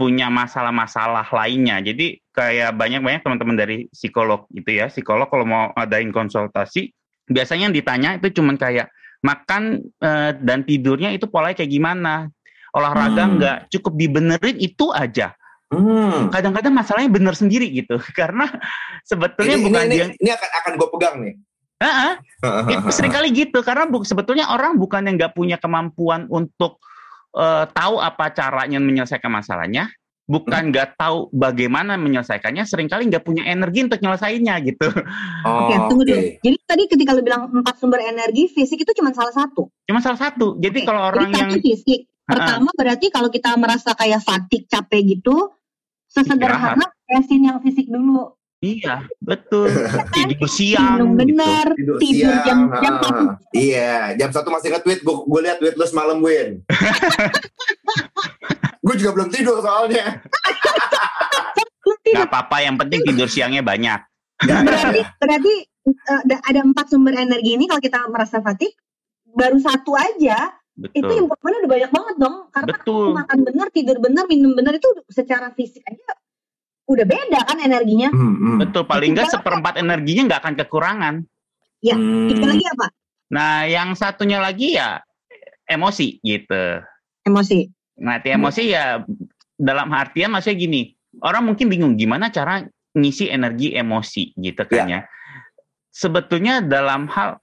punya 0.00 0.32
masalah-masalah 0.32 1.28
lainnya. 1.28 1.84
Jadi 1.84 2.16
kayak 2.32 2.72
banyak-banyak 2.72 3.20
teman-teman 3.20 3.56
dari 3.60 3.76
psikolog 3.92 4.48
gitu 4.48 4.80
ya. 4.80 4.88
Psikolog 4.88 5.28
kalau 5.28 5.44
mau 5.44 5.68
adain 5.76 6.08
konsultasi 6.08 6.96
biasanya 7.28 7.68
yang 7.68 7.76
ditanya 7.76 8.10
itu 8.16 8.40
cuman 8.40 8.56
kayak 8.56 8.88
makan 9.20 9.84
eh, 10.00 10.32
dan 10.40 10.64
tidurnya 10.64 11.12
itu 11.12 11.28
polanya 11.28 11.60
kayak 11.60 11.72
gimana? 11.76 12.32
Olahraga 12.70 13.22
Hmm. 13.26 13.34
nggak 13.36 13.58
cukup 13.74 13.92
dibenerin 13.98 14.56
itu 14.62 14.94
aja 14.94 15.34
hmm. 15.74 16.30
kadang-kadang 16.34 16.74
masalahnya 16.74 17.10
benar 17.10 17.34
sendiri 17.34 17.70
gitu 17.70 17.98
karena 18.18 18.46
sebetulnya 19.06 19.56
ini, 19.58 19.64
bukan 19.64 19.82
ini, 19.86 19.94
dia 19.94 20.06
ini, 20.10 20.14
ini 20.18 20.30
akan 20.34 20.48
akan 20.62 20.72
gue 20.78 20.88
pegang 20.98 21.16
nih 21.22 21.36
Ah, 21.80 22.20
ah, 22.44 22.68
itu 22.68 22.92
sering 22.92 23.08
kali 23.08 23.32
gitu 23.32 23.64
karena 23.64 23.88
bu, 23.88 24.04
sebetulnya 24.04 24.52
orang 24.52 24.76
bukan 24.76 25.00
yang 25.00 25.16
nggak 25.16 25.32
punya 25.32 25.56
kemampuan 25.56 26.28
untuk 26.28 26.76
eh, 27.36 27.64
tahu 27.70 27.94
apa 28.00 28.32
caranya 28.34 28.78
menyelesaikan 28.82 29.30
masalahnya 29.30 29.90
bukan 30.30 30.70
nggak 30.70 30.94
tahu 30.94 31.26
bagaimana 31.34 31.98
menyelesaikannya 31.98 32.62
sering 32.62 32.86
kali 32.86 33.10
nggak 33.10 33.26
punya 33.26 33.50
energi 33.50 33.82
untuk 33.82 33.98
nyelesainnya 33.98 34.62
gitu. 34.62 34.86
Oke, 35.42 35.74
Oh, 35.74 35.90
tunggu 35.90 36.06
dulu. 36.06 36.22
Jadi 36.38 36.56
tadi 36.62 36.82
ketika 36.86 37.10
lu 37.18 37.26
bilang 37.26 37.50
empat 37.50 37.82
sumber 37.82 37.98
energi, 37.98 38.46
fisik 38.46 38.86
itu 38.86 38.94
cuma 38.94 39.10
salah 39.10 39.34
satu. 39.34 39.66
cuma 39.90 39.98
salah 39.98 40.30
satu. 40.30 40.54
Jadi 40.62 40.86
Oke, 40.86 40.86
kalau 40.86 41.02
orang 41.10 41.34
Jadi 41.34 41.34
yang 41.34 41.50
fisik, 41.58 42.00
Pertama 42.30 42.70
berarti 42.78 43.06
kalau 43.10 43.28
kita 43.28 43.50
merasa 43.58 43.90
kayak 43.98 44.22
fatigue 44.22 44.70
capek 44.70 45.18
gitu, 45.18 45.50
sesederhana 46.06 46.86
resin 47.10 47.42
yang 47.42 47.58
fisik 47.58 47.90
dulu. 47.90 48.38
Iya, 48.60 49.08
betul. 49.24 49.72
Tidur 50.16 50.44
siang. 50.44 51.00
Gitu. 51.00 51.16
benar, 51.16 51.66
Tidur 51.72 51.96
tidur 51.96 52.28
siang. 52.28 52.44
jam 52.44 52.58
jam 52.84 52.94
satu. 53.00 53.22
Iya, 53.56 53.92
jam 54.20 54.30
satu 54.36 54.48
masih 54.52 54.68
nge-tweet. 54.76 55.00
Gue 55.00 55.16
gue 55.24 55.40
liat 55.48 55.56
tweet 55.64 55.74
lu 55.80 55.86
semalam, 55.88 56.20
Win. 56.20 56.60
gue 58.84 58.94
juga 59.00 59.10
belum 59.16 59.28
tidur 59.32 59.64
soalnya. 59.64 60.20
Gak 62.10 62.28
apa-apa, 62.28 62.56
yang 62.60 62.76
penting 62.76 63.00
tidur 63.00 63.32
siangnya 63.32 63.64
banyak. 63.64 63.96
Berarti 64.44 65.00
berarti 65.16 65.54
eh, 65.88 66.20
ada- 66.44 66.64
empat 66.64 66.92
sumber 66.92 67.16
energi 67.16 67.56
ini 67.56 67.64
kalau 67.64 67.80
kita 67.80 68.04
merasa 68.12 68.44
fatigue, 68.44 68.76
baru 69.24 69.56
satu 69.56 69.96
aja 69.96 70.52
itu 70.92 71.00
Betul. 71.00 71.28
improvementnya 71.28 71.60
udah 71.64 71.72
banyak 71.72 71.90
banget 71.96 72.14
dong. 72.20 72.36
Karena 72.52 72.76
Betul. 72.76 73.06
makan 73.16 73.38
benar, 73.40 73.66
tidur 73.72 73.96
benar, 74.04 74.24
minum 74.28 74.52
benar 74.52 74.76
itu 74.76 74.88
secara 75.08 75.48
fisik 75.56 75.80
aja 75.88 76.12
udah 76.90 77.06
beda 77.06 77.40
kan 77.46 77.58
energinya. 77.62 78.10
Hmm, 78.10 78.34
hmm. 78.34 78.56
Betul, 78.66 78.82
paling 78.90 79.14
nggak 79.14 79.30
seperempat 79.30 79.78
energinya 79.78 80.22
nggak 80.26 80.40
akan 80.42 80.54
kekurangan. 80.58 81.14
Ya, 81.80 81.94
Hmm. 81.96 82.28
Itu 82.28 82.44
lagi 82.44 82.64
apa? 82.76 82.86
Nah, 83.30 83.64
yang 83.64 83.94
satunya 83.94 84.42
lagi 84.42 84.76
ya 84.76 85.00
emosi 85.70 86.18
gitu. 86.20 86.82
Emosi. 87.24 87.70
Ngerti 87.96 88.28
emosi 88.34 88.62
ya 88.74 89.00
dalam 89.54 89.88
artian 89.94 90.34
maksudnya 90.34 90.58
gini, 90.58 90.92
orang 91.22 91.46
mungkin 91.52 91.70
bingung 91.70 91.94
gimana 91.94 92.28
cara 92.28 92.64
ngisi 92.96 93.30
energi 93.30 93.72
emosi 93.72 94.34
gitu 94.36 94.62
kan 94.66 94.88
ya. 94.88 95.00
Sebetulnya 95.94 96.62
dalam 96.62 97.06
hal 97.10 97.39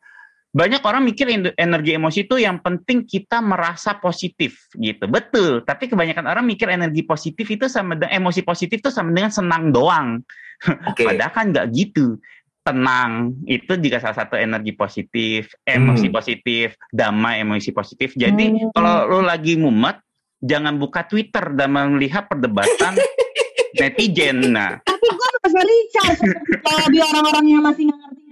banyak 0.57 0.81
orang 0.81 1.05
mikir 1.05 1.29
en- 1.29 1.53
energi 1.53 1.93
emosi 1.93 2.25
itu 2.25 2.41
yang 2.41 2.57
penting 2.57 3.05
kita 3.05 3.45
merasa 3.45 3.93
positif 4.01 4.65
gitu. 4.73 5.05
Betul, 5.05 5.61
tapi 5.61 5.85
kebanyakan 5.85 6.25
orang 6.25 6.49
mikir 6.49 6.65
energi 6.67 7.05
positif 7.05 7.45
itu 7.45 7.69
sama 7.69 7.93
dengan 7.93 8.25
emosi 8.25 8.41
positif 8.41 8.81
itu 8.81 8.89
sama 8.89 9.13
dengan 9.13 9.29
senang 9.29 9.69
doang. 9.69 10.17
Oke. 10.89 11.05
Padahal 11.05 11.29
kan 11.29 11.53
nggak 11.53 11.67
gitu. 11.69 12.17
Tenang 12.65 13.37
itu 13.45 13.79
juga 13.79 14.01
salah 14.01 14.17
satu 14.17 14.35
energi 14.35 14.73
positif, 14.73 15.53
emosi 15.61 16.09
Hmm. 16.09 16.15
positif, 16.17 16.67
damai 16.89 17.45
emosi 17.45 17.69
positif. 17.71 18.17
Jadi 18.17 18.45
Hmm. 18.49 18.73
kalau 18.73 19.07
lu 19.07 19.19
lagi 19.23 19.55
mumet, 19.55 20.01
jangan 20.41 20.75
buka 20.75 21.05
Twitter 21.05 21.53
dan 21.53 21.71
melihat 21.71 22.25
perdebatan 22.25 22.97
netizen. 23.79 24.51
Nah, 24.51 24.81
Tapi 24.81 25.05
gue 25.05 25.29
sama 25.45 25.61
Richard 25.63 26.17
kalau 26.59 26.85
di 26.89 26.99
orang-orang 26.99 27.45
yang 27.45 27.63
masih 27.63 27.87
nggak 27.87 28.09
juga 28.11 28.26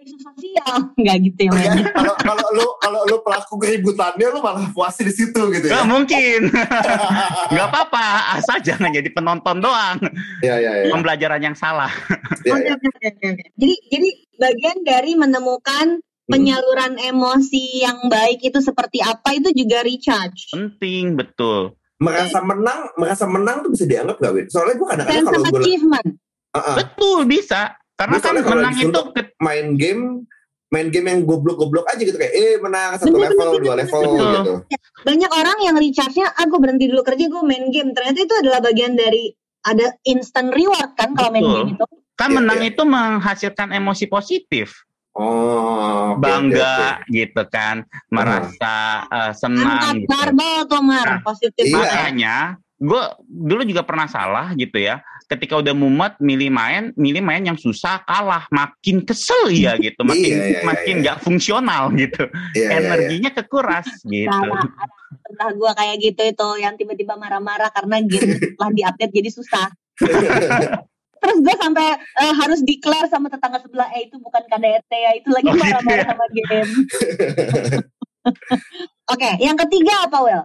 isu 0.00 0.16
sosial, 0.20 0.74
nggak 1.00 1.16
gitu 1.28 1.40
ya? 1.48 1.52
Ya, 1.60 1.72
kalau 1.96 2.14
kalau 2.16 2.46
lu 2.56 2.66
kalau 2.80 3.00
lu 3.06 3.16
pelaku 3.20 3.54
keributannya 3.60 4.26
lu 4.32 4.40
malah 4.40 4.66
puasin 4.72 5.06
di 5.06 5.14
situ 5.14 5.40
gitu 5.52 5.66
ya. 5.68 5.72
nggak 5.76 5.88
mungkin, 5.88 6.40
nggak 7.52 7.66
apa-apa, 7.68 8.40
asal 8.40 8.56
jangan 8.64 8.90
jadi 8.90 9.08
penonton 9.12 9.60
doang, 9.60 10.00
Iya 10.40 10.54
iya 10.58 10.72
iya. 10.84 10.92
pembelajaran 10.92 11.40
yang 11.44 11.56
salah. 11.56 11.92
Oke, 12.48 12.72
oke. 12.72 13.28
Jadi 13.60 13.74
jadi 13.92 14.08
bagian 14.40 14.78
dari 14.82 15.12
menemukan 15.14 16.00
penyaluran 16.30 16.94
emosi 16.96 17.82
yang 17.82 18.06
baik 18.06 18.40
itu 18.46 18.62
seperti 18.62 19.02
apa 19.02 19.34
itu 19.34 19.50
juga 19.52 19.82
recharge. 19.82 20.54
Penting 20.54 21.18
betul. 21.18 21.74
Merasa 22.00 22.40
menang, 22.40 22.96
merasa 22.96 23.28
menang 23.28 23.60
tuh 23.60 23.76
bisa 23.76 23.84
dianggap 23.84 24.16
gak, 24.16 24.32
Win? 24.32 24.46
Soalnya 24.48 24.74
gue 24.80 24.88
kadang-kadang 24.88 25.26
kalau 25.28 25.42
gue 25.44 25.60
achievement. 25.60 26.08
Betul 26.80 27.18
bisa. 27.28 27.76
Karena 28.00 28.16
Gua 28.16 28.24
kan 28.24 28.34
menang 28.40 28.76
itu 28.78 29.00
ke- 29.12 29.36
main 29.38 29.66
game 29.76 30.24
main 30.70 30.86
game 30.86 31.04
yang 31.04 31.20
goblok-goblok 31.22 31.84
aja 31.84 31.98
gitu 31.98 32.14
kayak 32.14 32.30
eh 32.30 32.54
menang 32.56 32.94
satu 32.94 33.10
Bener, 33.10 33.28
level 33.28 33.48
bener, 33.50 33.60
dua 33.60 33.66
bener, 33.66 33.80
level 33.82 34.00
betul. 34.00 34.30
gitu 34.30 34.52
Banyak 35.02 35.30
orang 35.32 35.58
yang 35.60 35.74
recharge-nya, 35.74 36.26
ah 36.30 36.44
gue 36.44 36.56
berhenti 36.56 36.86
dulu 36.86 37.02
kerja, 37.02 37.24
gue 37.26 37.42
main 37.42 37.66
game. 37.68 37.90
Ternyata 37.90 38.18
itu 38.18 38.34
adalah 38.36 38.60
bagian 38.60 38.94
dari 38.94 39.34
ada 39.62 39.86
instant 40.04 40.48
reward 40.50 40.94
kan 40.94 41.12
kalau 41.12 41.28
main 41.30 41.44
game 41.44 41.70
itu. 41.74 41.84
kan 42.14 42.28
Iya, 42.28 42.36
menang 42.36 42.60
iya. 42.60 42.68
itu 42.70 42.82
menghasilkan 42.82 43.68
emosi 43.70 44.06
positif. 44.06 44.68
oh 45.10 46.14
bangga 46.16 46.70
oke, 46.94 47.02
oke. 47.02 47.10
gitu 47.10 47.42
kan, 47.48 47.76
merasa 48.08 48.74
eh, 49.08 49.32
senang 49.34 49.66
Angkat 49.74 49.94
gitu. 49.96 50.08
barbel 50.08 50.58
tuh 50.66 50.80
Mar, 50.80 51.06
Nah, 51.08 51.20
positif 51.20 51.62
iya. 51.62 51.74
banget. 51.74 51.90
Makanya 51.90 52.36
gue 52.78 53.02
dulu 53.26 53.62
juga 53.64 53.82
pernah 53.82 54.06
salah 54.06 54.54
gitu 54.54 54.76
ya. 54.76 55.02
Ketika 55.30 55.62
udah 55.62 55.70
mumet 55.70 56.18
milih 56.18 56.50
main, 56.50 56.90
milih 56.98 57.22
main 57.22 57.46
yang 57.46 57.54
susah 57.54 58.02
kalah, 58.02 58.50
makin 58.50 59.06
kesel 59.06 59.46
ya 59.54 59.78
gitu, 59.86 60.02
makin 60.02 60.26
Iya, 60.26 60.42
iya, 60.42 60.58
iya, 60.58 60.66
makin 60.66 60.94
iya. 60.98 61.02
nggak 61.06 61.18
fungsional 61.22 61.82
gitu. 61.94 62.26
Iya, 62.26 62.58
iya, 62.58 62.66
iya. 62.66 62.78
Energinya 62.82 63.30
kekuras 63.30 63.86
gitu. 64.02 64.26
Salah. 64.26 64.66
Entah 65.30 65.50
gue 65.54 65.70
kayak 65.70 65.96
gitu 66.02 66.22
itu 66.34 66.48
yang 66.58 66.74
tiba-tiba 66.74 67.14
marah-marah 67.14 67.70
karena 67.70 68.02
game 68.02 68.34
setelah 68.42 68.70
diupdate 68.74 69.14
jadi 69.14 69.30
susah. 69.30 69.66
Terus 71.20 71.38
gue 71.44 71.54
sampai 71.54 71.86
eh, 72.00 72.34
harus 72.34 72.64
declare 72.66 73.06
sama 73.06 73.30
tetangga 73.30 73.62
sebelah, 73.62 73.86
eh 73.94 74.08
itu 74.10 74.16
bukan 74.18 74.42
KDRT 74.50 74.92
ya, 74.92 75.10
itu 75.14 75.28
lagi 75.30 75.46
Oh, 75.46 75.54
gitu 75.54 75.62
marah-marah 75.62 76.02
ya? 76.02 76.08
sama 76.10 76.24
game. 76.34 76.70
Oke, 79.14 79.30
yang 79.38 79.54
ketiga 79.54 80.10
apa 80.10 80.18
Will? 80.24 80.44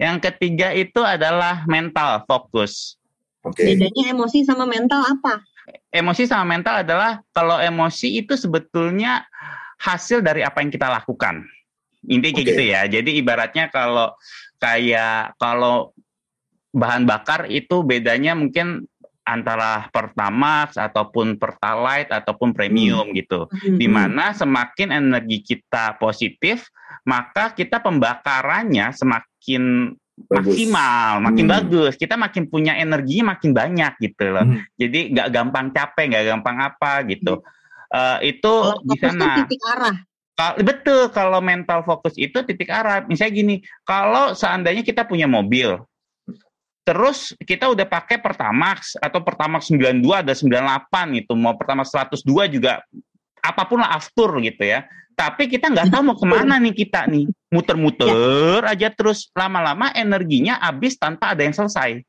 Yang 0.00 0.16
ketiga 0.26 0.74
itu 0.74 1.00
adalah 1.04 1.62
mental 1.68 2.24
fokus. 2.26 2.96
Oke 3.42 3.62
Bedanya 3.62 4.14
emosi 4.14 4.46
sama 4.46 4.64
mental 4.64 5.02
apa? 5.06 5.42
Emosi 5.94 6.26
sama 6.26 6.46
mental 6.58 6.82
adalah 6.82 7.22
kalau 7.30 7.58
emosi 7.58 8.18
itu 8.18 8.34
sebetulnya 8.34 9.22
hasil 9.78 10.22
dari 10.22 10.42
apa 10.42 10.62
yang 10.62 10.70
kita 10.70 10.90
lakukan. 10.90 11.46
Intinya 12.06 12.42
kayak 12.42 12.48
gitu 12.50 12.62
ya. 12.62 12.82
Jadi 12.90 13.10
ibaratnya 13.18 13.70
kalau 13.70 14.14
kayak 14.58 15.38
kalau 15.38 15.94
bahan 16.74 17.06
bakar 17.06 17.46
itu 17.46 17.86
bedanya 17.86 18.34
mungkin 18.34 18.86
antara 19.22 19.86
Pertamax 19.94 20.74
ataupun 20.74 21.38
Pertalite 21.38 22.10
ataupun 22.10 22.50
premium 22.50 23.14
gitu. 23.14 23.46
Hmm. 23.46 23.78
Di 23.78 23.86
mana 23.86 24.34
semakin 24.34 24.90
energi 24.90 25.42
kita 25.46 25.98
positif, 26.02 26.66
maka 27.06 27.54
kita 27.54 27.78
pembakarannya 27.78 28.90
semakin 28.90 29.94
Bagus. 30.12 30.54
maksimal, 30.54 31.24
makin 31.24 31.44
Hmm. 31.48 31.54
bagus. 31.56 31.92
Kita 31.96 32.20
makin 32.20 32.44
punya 32.46 32.76
energinya 32.76 33.32
makin 33.32 33.50
banyak 33.56 33.92
gitu 33.98 34.24
loh. 34.28 34.44
Hmm. 34.44 34.60
Jadi 34.76 35.08
nggak 35.16 35.28
gampang 35.32 35.66
capek, 35.72 36.04
nggak 36.12 36.24
gampang 36.36 36.56
apa 36.60 36.92
gitu. 37.08 37.40
Eh, 37.88 38.36
itu 38.36 38.52
Kalau 38.52 38.80
di 38.84 38.96
sana. 39.00 39.40
titik 39.40 39.60
arah. 39.68 39.96
Kal- 40.32 40.60
betul 40.60 41.12
kalau 41.12 41.40
mental 41.40 41.84
fokus 41.84 42.16
itu 42.16 42.40
titik 42.40 42.68
arah. 42.68 43.04
Misalnya 43.04 43.32
gini, 43.32 43.54
kalau 43.84 44.32
seandainya 44.32 44.80
kita 44.80 45.04
punya 45.04 45.28
mobil, 45.28 45.76
terus 46.82 47.32
kita 47.38 47.68
udah 47.68 47.84
pakai 47.84 48.16
Pertamax 48.18 48.96
atau 48.96 49.20
Pertamax 49.20 49.68
92 49.68 50.24
ada 50.24 50.32
98 50.32 51.14
itu, 51.14 51.32
mau 51.36 51.54
Pertamax 51.54 51.92
102 51.92 52.48
juga 52.48 52.80
apa 53.42 53.62
pun 53.64 53.80
lah 53.80 53.92
aftur 53.92 54.40
gitu 54.40 54.60
ya. 54.62 54.84
Tapi 55.12 55.48
kita 55.48 55.70
nggak 55.70 55.88
tahu 55.92 56.02
mau 56.02 56.16
ke 56.16 56.26
mana 56.26 56.56
nih 56.58 56.74
kita 56.74 57.06
nih, 57.06 57.28
muter-muter 57.52 58.62
aja 58.64 58.88
terus 58.92 59.28
lama-lama 59.36 59.92
energinya 59.92 60.58
habis 60.58 60.96
tanpa 60.96 61.32
ada 61.36 61.44
yang 61.44 61.54
selesai. 61.54 62.02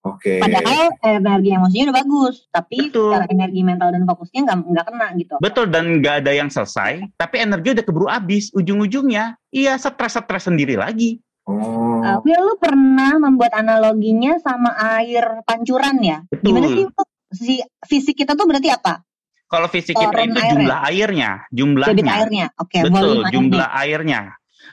oke 0.00 0.40
Padahal 0.40 0.96
energi 1.04 1.48
emosinya 1.52 1.84
udah 1.92 1.98
bagus, 2.00 2.34
tapi 2.48 2.88
Betul. 2.88 3.12
secara 3.12 3.26
energi 3.28 3.60
mental 3.60 3.88
dan 3.92 4.02
fokusnya 4.08 4.40
nggak 4.48 4.58
nggak 4.72 4.86
kena 4.88 5.06
gitu. 5.20 5.34
Betul 5.44 5.64
dan 5.68 5.84
nggak 6.00 6.14
ada 6.24 6.32
yang 6.32 6.48
selesai, 6.48 7.04
tapi 7.20 7.36
energi 7.44 7.76
udah 7.76 7.84
keburu 7.84 8.08
habis. 8.08 8.48
Ujung-ujungnya, 8.56 9.36
iya 9.52 9.76
stres-stres 9.76 10.48
sendiri 10.48 10.80
lagi. 10.80 11.20
oh 11.44 11.90
Uh, 12.00 12.18
Will, 12.24 12.40
lu 12.40 12.56
pernah 12.56 13.20
membuat 13.20 13.52
analoginya 13.52 14.40
sama 14.40 14.72
air 14.96 15.44
pancuran 15.44 16.00
ya? 16.00 16.18
Betul. 16.32 16.44
Gimana 16.48 16.66
sih 16.72 16.84
itu? 16.88 17.02
Si 17.30 17.54
fisik 17.86 18.16
kita 18.24 18.34
tuh 18.34 18.48
berarti 18.48 18.72
apa? 18.72 19.04
Kalau 19.50 19.66
fisik 19.66 19.98
kita 19.98 20.14
itu 20.14 20.38
airnya. 20.38 20.50
jumlah 20.54 20.78
airnya, 20.86 21.30
Debit 21.50 21.58
jumlahnya. 21.58 22.12
airnya. 22.14 22.46
Oke, 22.62 22.78
Betul, 22.86 22.94
volume 22.94 23.10
airnya. 23.18 23.32
jumlah 23.34 23.68
airnya. 23.74 24.20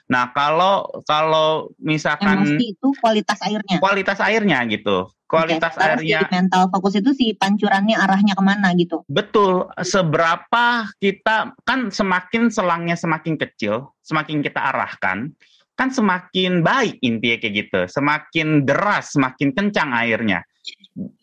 Nah, 0.07 0.23
kalau 0.31 0.75
kalau 1.03 1.73
misalkan 1.81 2.45
Emosi 2.45 2.77
itu 2.77 2.87
kualitas 3.01 3.41
airnya. 3.41 3.77
kualitas 3.81 4.17
airnya 4.21 4.61
gitu. 4.69 5.09
Kualitas 5.27 5.75
terus 5.75 5.83
airnya 5.83 6.23
di 6.23 6.31
mental 6.31 6.71
fokus 6.71 6.95
itu 6.95 7.11
si 7.11 7.35
pancurannya 7.35 7.99
arahnya 7.99 8.31
ke 8.31 8.39
mana 8.39 8.71
gitu. 8.79 9.03
betul 9.11 9.67
seberapa 9.83 10.87
kita 11.03 11.51
kan 11.67 11.91
semakin 11.91 12.47
selangnya 12.47 12.95
semakin 12.95 13.35
kecil, 13.35 13.91
semakin 14.07 14.39
kita 14.39 14.61
arahkan 14.71 15.35
kan 15.77 15.93
semakin 15.93 16.63
baik 16.63 16.97
intinya 17.03 17.37
kayak 17.43 17.53
gitu. 17.53 17.81
Semakin 17.91 18.63
deras, 18.63 19.11
semakin 19.13 19.51
kencang 19.51 19.91
airnya. 19.93 20.41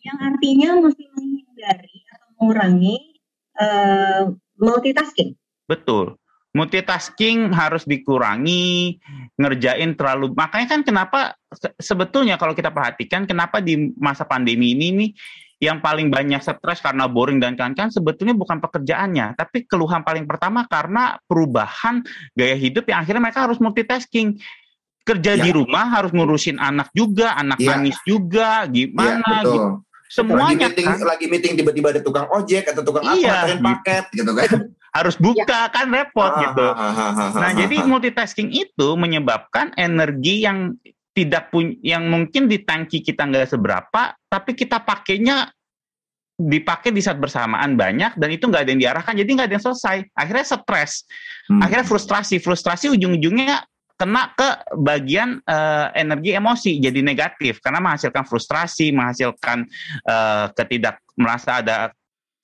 Yang 0.05 0.19
artinya 0.21 0.69
mesti 0.85 1.03
menghindari 1.11 1.97
atau 2.13 2.27
mengurangi 2.39 2.95
eh, 3.55 4.21
multitasking. 4.57 5.35
Betul. 5.65 6.15
Multitasking 6.55 7.51
harus 7.51 7.83
dikurangi, 7.83 8.95
ngerjain 9.35 9.91
terlalu. 9.93 10.31
Makanya 10.31 10.67
kan 10.71 10.81
kenapa 10.81 11.19
se- 11.51 11.75
sebetulnya 11.75 12.39
kalau 12.39 12.55
kita 12.55 12.71
perhatikan 12.71 13.27
kenapa 13.27 13.59
di 13.59 13.91
masa 13.99 14.23
pandemi 14.23 14.71
ini 14.71 14.87
nih 14.95 15.09
yang 15.59 15.83
paling 15.83 16.07
banyak 16.07 16.39
stres 16.39 16.79
karena 16.79 17.07
boring 17.07 17.39
dan 17.39 17.55
kawan-kawan 17.55 17.91
sebetulnya 17.91 18.35
bukan 18.35 18.59
pekerjaannya, 18.59 19.35
tapi 19.35 19.67
keluhan 19.67 20.03
paling 20.03 20.23
pertama 20.23 20.63
karena 20.67 21.19
perubahan 21.27 22.03
gaya 22.31 22.55
hidup 22.55 22.87
yang 22.87 23.03
akhirnya 23.03 23.23
mereka 23.23 23.43
harus 23.43 23.59
multitasking. 23.59 24.39
kerja 25.05 25.37
Ya. 25.37 25.45
di 25.45 25.53
rumah 25.53 25.85
harus 25.93 26.09
ngurusin 26.09 26.57
anak 26.57 26.89
juga, 26.89 27.37
anak 27.37 27.61
Ya. 27.61 27.77
nangis 27.77 27.93
juga, 28.09 28.65
Iya, 28.65 28.73
gimana 28.89 29.21
betul. 29.21 29.53
gitu. 29.53 29.69
Semuanya 30.05 30.69
lagi 30.69 30.77
meeting, 30.77 30.85
kan 30.85 30.99
lagi 31.01 31.25
meeting 31.25 31.53
tiba-tiba 31.57 31.87
ada 31.89 32.01
tukang 32.01 32.29
ojek 32.29 32.69
atau 32.69 32.81
tukang 32.85 33.01
apa 33.03 33.17
Iya. 33.17 33.29
nganterin 33.49 33.61
paket 33.61 34.05
gitu 34.13 34.31
kan. 34.37 34.49
harus 34.95 35.15
buka 35.19 35.67
kan 35.75 35.91
repot 35.91 36.31
Ah, 36.31 36.39
gitu. 36.39 36.67
ah, 36.71 36.79
ah, 36.79 36.93
ah, 36.95 37.11
ah, 37.19 37.29
Nah, 37.35 37.49
ah, 37.51 37.53
jadi 37.57 37.83
ah. 37.83 37.87
multitasking 37.89 38.47
itu 38.47 38.87
menyebabkan 38.95 39.75
energi 39.75 40.47
yang 40.47 40.71
tidak 41.11 41.51
punya 41.51 41.75
yang 41.83 42.07
mungkin 42.07 42.47
di 42.47 42.63
tangki 42.63 43.03
kita 43.03 43.27
nggak 43.27 43.51
seberapa, 43.51 44.15
tapi 44.31 44.55
kita 44.55 44.79
pakainya 44.79 45.51
dipakai 46.35 46.91
di 46.91 46.99
saat 46.99 47.15
bersamaan 47.15 47.79
banyak 47.79 48.19
dan 48.19 48.27
itu 48.27 48.47
nggak 48.47 48.67
ada 48.67 48.71
yang 48.75 48.81
diarahkan 48.83 49.15
jadi 49.15 49.29
nggak 49.39 49.47
ada 49.47 49.55
yang 49.55 49.65
selesai 49.71 49.97
akhirnya 50.11 50.43
stres 50.43 51.07
Hmm. 51.47 51.61
akhirnya 51.63 51.85
frustrasi 51.87 52.35
frustrasi 52.43 52.91
ujung-ujungnya 52.91 53.63
kena 53.95 54.35
ke 54.35 54.49
bagian 54.75 55.39
eh, 55.43 55.87
energi 55.95 56.35
emosi 56.35 56.83
jadi 56.83 56.99
negatif 56.99 57.63
karena 57.63 57.79
menghasilkan 57.79 58.27
frustrasi 58.27 58.91
menghasilkan 58.91 59.63
eh, 60.03 60.45
ketidak 60.51 60.99
merasa 61.15 61.63
ada 61.63 61.95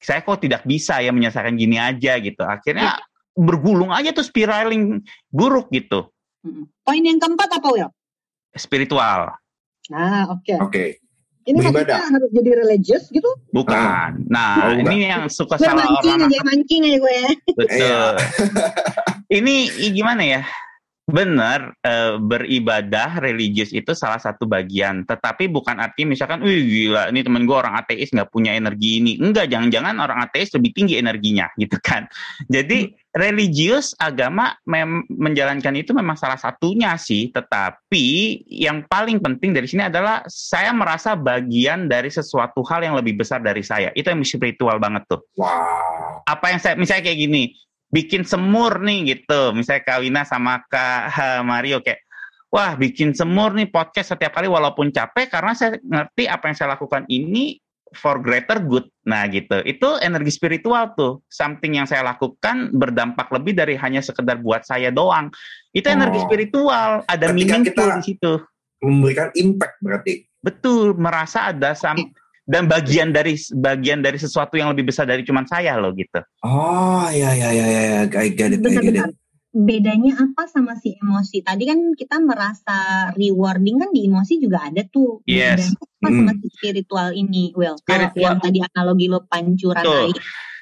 saya 0.01 0.25
kok 0.25 0.41
tidak 0.41 0.65
bisa 0.65 0.97
ya 1.03 1.13
menyelesaikan 1.13 1.53
gini 1.53 1.77
aja 1.77 2.17
gitu 2.17 2.41
akhirnya 2.41 2.97
bergulung 3.35 3.93
aja 3.93 4.11
tuh 4.11 4.25
spiraling 4.27 4.99
buruk 5.31 5.71
gitu. 5.71 6.11
Poin 6.83 7.03
yang 7.03 7.21
keempat 7.21 7.61
apa 7.61 7.67
Will? 7.69 7.91
spiritual 8.51 9.31
Nah, 9.91 10.27
oke. 10.31 10.55
Oke. 10.63 10.85
Ini 11.41 11.57
Beribadah. 11.57 11.97
maksudnya 11.97 12.05
harus 12.13 12.29
jadi 12.37 12.51
religious 12.53 13.03
gitu? 13.09 13.25
bukan 13.49 14.29
nah 14.29 14.69
Oh, 14.69 14.77
ini 14.77 15.09
yang 15.09 15.25
suka 15.25 15.57
salah 15.57 15.89
mancing 15.89 16.21
orang 16.21 16.29
aja, 16.29 16.39
mancing 16.45 16.81
aja 16.85 16.97
gue 17.01 17.13
ya. 17.17 17.31
Betul. 17.57 17.81
Iya. 17.81 18.05
ini 19.41 19.55
gimana 19.89 20.21
ya? 20.21 20.41
Benar, 21.11 21.75
eh, 21.83 22.15
beribadah 22.17 23.19
religius 23.19 23.75
itu 23.75 23.91
salah 23.91 24.17
satu 24.17 24.47
bagian. 24.47 25.03
Tetapi 25.03 25.51
bukan 25.51 25.77
arti 25.77 26.07
misalkan, 26.07 26.39
wih 26.41 26.63
gila, 26.63 27.11
ini 27.11 27.21
temen 27.21 27.43
gue 27.43 27.53
orang 27.53 27.75
ateis 27.75 28.09
nggak 28.15 28.31
punya 28.31 28.55
energi 28.55 29.03
ini. 29.03 29.19
Enggak, 29.19 29.51
jangan-jangan 29.51 29.99
orang 29.99 30.23
ateis 30.23 30.49
lebih 30.55 30.71
tinggi 30.71 30.95
energinya, 30.95 31.51
gitu 31.61 31.75
kan. 31.83 32.07
Jadi 32.47 32.95
religius 33.11 33.91
agama 33.99 34.55
mem- 34.63 35.03
menjalankan 35.11 35.75
itu 35.75 35.91
memang 35.91 36.15
salah 36.15 36.39
satunya 36.39 36.95
sih. 36.95 37.27
Tetapi 37.29 38.05
yang 38.47 38.87
paling 38.87 39.19
penting 39.19 39.51
dari 39.51 39.67
sini 39.67 39.91
adalah 39.91 40.23
saya 40.31 40.71
merasa 40.71 41.13
bagian 41.13 41.91
dari 41.91 42.07
sesuatu 42.07 42.63
hal 42.63 42.87
yang 42.87 42.95
lebih 42.95 43.19
besar 43.19 43.43
dari 43.43 43.61
saya. 43.61 43.91
Itu 43.91 44.09
yang 44.09 44.23
spiritual 44.23 44.79
banget 44.79 45.03
tuh 45.11 45.19
Wow. 45.35 46.23
apa 46.23 46.53
yang 46.53 46.59
saya 46.61 46.77
misalnya 46.77 47.03
kayak 47.03 47.19
gini 47.19 47.51
bikin 47.91 48.23
semur 48.23 48.79
nih 48.79 49.19
gitu. 49.19 49.51
Misalnya 49.51 49.83
Kawina 49.83 50.21
sama 50.23 50.63
Kak 50.65 51.11
Mario 51.43 51.83
kayak 51.83 51.99
wah 52.47 52.75
bikin 52.75 53.11
semur 53.11 53.51
nih 53.51 53.67
podcast 53.67 54.15
setiap 54.15 54.31
kali 54.33 54.47
walaupun 54.47 54.89
capek 54.89 55.27
karena 55.27 55.51
saya 55.51 55.75
ngerti 55.79 56.27
apa 56.27 56.43
yang 56.51 56.55
saya 56.55 56.69
lakukan 56.73 57.03
ini 57.07 57.59
for 57.91 58.23
greater 58.23 58.63
good. 58.63 58.87
Nah 59.03 59.27
gitu. 59.27 59.59
Itu 59.63 59.99
energi 59.99 60.31
spiritual 60.31 60.95
tuh. 60.95 61.19
Something 61.27 61.75
yang 61.75 61.87
saya 61.87 62.07
lakukan 62.07 62.71
berdampak 62.71 63.27
lebih 63.35 63.51
dari 63.51 63.75
hanya 63.75 63.99
sekedar 63.99 64.39
buat 64.39 64.63
saya 64.63 64.87
doang. 64.89 65.27
Itu 65.75 65.91
energi 65.91 66.19
Oh. 66.19 66.25
spiritual. 66.25 66.91
Ada 67.05 67.27
Ketika 67.27 67.35
meaningful 67.35 67.67
kita- 67.91 67.97
di 67.99 68.03
situ. 68.07 68.31
Memberikan 68.81 69.29
impact 69.35 69.75
berarti. 69.83 70.13
betul. 70.41 70.97
Merasa 70.97 71.53
ada 71.53 71.77
sam 71.77 71.99
dan 72.51 72.67
bagian 72.67 73.15
dari 73.15 73.39
bagian 73.55 74.03
dari 74.03 74.19
sesuatu 74.19 74.59
yang 74.59 74.75
lebih 74.75 74.91
besar 74.91 75.07
dari 75.07 75.23
cuman 75.23 75.47
saya 75.47 75.79
loh 75.79 75.95
gitu 75.95 76.19
Oh, 76.43 77.07
ya 77.07 77.31
ya 77.31 77.49
ya 77.55 77.65
ya. 77.65 77.79
I 78.11 78.27
get 78.35 78.51
it, 78.51 78.59
I 78.59 78.75
get 78.75 78.91
it. 78.91 78.99
Bentar-bentar. 78.99 79.09
Bedanya 79.51 80.15
apa 80.15 80.47
sama 80.47 80.79
si 80.79 80.95
emosi? 80.95 81.43
Tadi 81.43 81.67
kan 81.67 81.79
kita 81.91 82.23
merasa 82.23 83.11
rewarding 83.15 83.83
kan 83.83 83.91
di 83.91 84.07
emosi 84.07 84.39
juga 84.39 84.63
ada 84.63 84.79
tuh. 84.87 85.19
Yes. 85.23 85.71
Bedanya 85.71 85.79
apa 85.79 86.07
sama 86.07 86.31
si 86.39 86.47
spiritual 86.55 87.07
ini, 87.11 87.51
Will? 87.51 87.75
Kalau 87.83 87.83
Spiritual. 87.83 88.23
yang 88.23 88.37
tadi 88.39 88.59
analogi 88.63 89.05
lo 89.07 89.19
pancuran 89.27 89.83
air. 89.83 90.15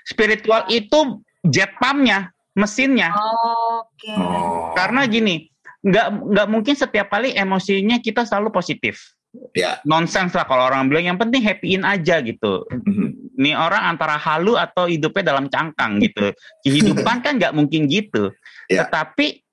spiritual 0.06 0.62
itu 0.70 1.00
jet 1.46 1.70
pumpnya 1.78 2.34
mesinnya 2.52 3.14
Oke. 3.14 4.10
Oh. 4.18 4.74
karena 4.74 5.06
gini 5.06 5.48
nggak 5.80 6.08
nggak 6.34 6.48
mungkin 6.50 6.74
setiap 6.76 7.08
kali 7.08 7.32
emosinya 7.32 8.02
kita 8.02 8.26
selalu 8.26 8.50
positif 8.50 9.16
Ya. 9.54 9.78
nonsens 9.86 10.34
lah 10.34 10.42
kalau 10.50 10.66
orang 10.74 10.90
bilang 10.90 11.14
yang 11.14 11.20
penting 11.22 11.46
happyin 11.46 11.86
aja 11.86 12.18
gitu 12.26 12.66
Mhm. 12.66 13.38
nih 13.38 13.54
orang 13.54 13.94
antara 13.94 14.18
halu 14.18 14.58
atau 14.58 14.90
hidupnya 14.90 15.34
dalam 15.34 15.46
cangkang 15.46 16.02
gitu 16.02 16.34
kehidupan 16.66 17.22
kan 17.22 17.38
nggak 17.38 17.54
mungkin 17.54 17.86
gitu 17.86 18.34
Ya. 18.66 18.90
tetapi 18.90 19.46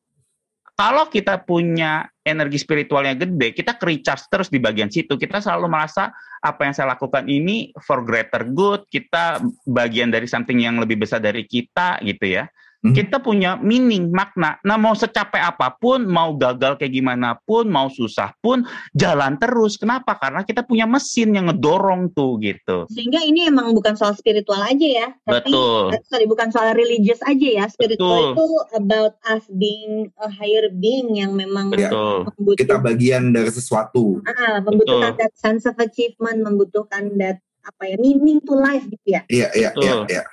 kalau 0.77 1.09
kita 1.09 1.41
punya 1.41 2.05
energi 2.21 2.61
spiritualnya 2.61 3.17
gede, 3.17 3.57
kita 3.57 3.81
ke-recharge 3.81 4.29
terus 4.29 4.53
di 4.53 4.61
bagian 4.61 4.93
situ. 4.93 5.17
Kita 5.17 5.41
selalu 5.41 5.73
merasa 5.73 6.12
apa 6.45 6.69
yang 6.69 6.77
saya 6.77 6.93
lakukan 6.93 7.25
ini 7.33 7.73
for 7.81 8.05
greater 8.05 8.45
good, 8.45 8.85
kita 8.93 9.41
bagian 9.65 10.12
dari 10.12 10.29
something 10.29 10.61
yang 10.61 10.77
lebih 10.77 11.01
besar 11.01 11.25
dari 11.25 11.49
kita 11.49 11.97
gitu 12.05 12.29
ya. 12.29 12.45
Hmm. 12.85 12.93
Kita 12.93 13.19
punya 13.25 13.57
meaning, 13.57 14.12
makna. 14.12 14.61
Nah 14.61 14.77
mau 14.77 14.93
secapek 14.93 15.41
apa 15.41 15.73
pun, 15.81 16.05
mau 16.05 16.37
gagal 16.37 16.77
kayak 16.77 16.93
gimana 16.93 17.41
pun, 17.43 17.67
mau 17.67 17.89
susah 17.89 18.37
pun, 18.45 18.62
jalan 18.93 19.41
terus. 19.41 19.81
Kenapa? 19.81 20.17
Karena 20.21 20.45
kita 20.45 20.62
punya 20.62 20.85
mesin 20.85 21.33
yang 21.33 21.49
ngedorong 21.49 22.12
tuh 22.12 22.37
gitu. 22.45 22.85
Sehingga 22.93 23.25
ini 23.25 23.49
emang 23.49 23.73
bukan 23.73 23.97
soal 23.97 24.12
spiritual 24.12 24.61
aja 24.61 24.87
ya, 24.87 25.09
tapi 25.25 25.51
Betul. 25.51 25.97
eh, 25.97 26.03
sorry 26.05 26.27
bukan 26.29 26.49
soal 26.53 26.77
religious 26.77 27.21
aja 27.25 27.49
ya. 27.62 27.65
Spiritual 27.73 28.33
Betul. 28.33 28.33
itu 28.37 28.47
about 28.77 29.15
us 29.27 29.45
being 29.57 30.12
a 30.21 30.29
higher 30.29 30.69
being 30.69 31.17
yang 31.17 31.33
memang 31.33 31.73
Betul. 31.73 32.29
membutuhkan 32.37 32.61
Kita 32.61 32.77
bagian 32.79 33.33
dari 33.33 33.51
sesuatu. 33.51 34.21
Ah, 34.29 34.61
membutuhkan 34.61 35.17
that 35.17 35.35
sense 35.35 35.65
of 35.65 35.75
achievement, 35.81 36.45
membutuhkan 36.45 37.17
that 37.17 37.41
apa 37.67 37.83
ya 37.91 37.97
meaning 37.99 38.39
to 38.47 38.55
life 38.55 38.87
gitu 38.87 39.07
ya. 39.11 39.23
Iya, 39.27 39.49
iya, 39.59 39.71
iya, 39.75 39.93
Betul. 39.99 40.07
iya. 40.07 40.25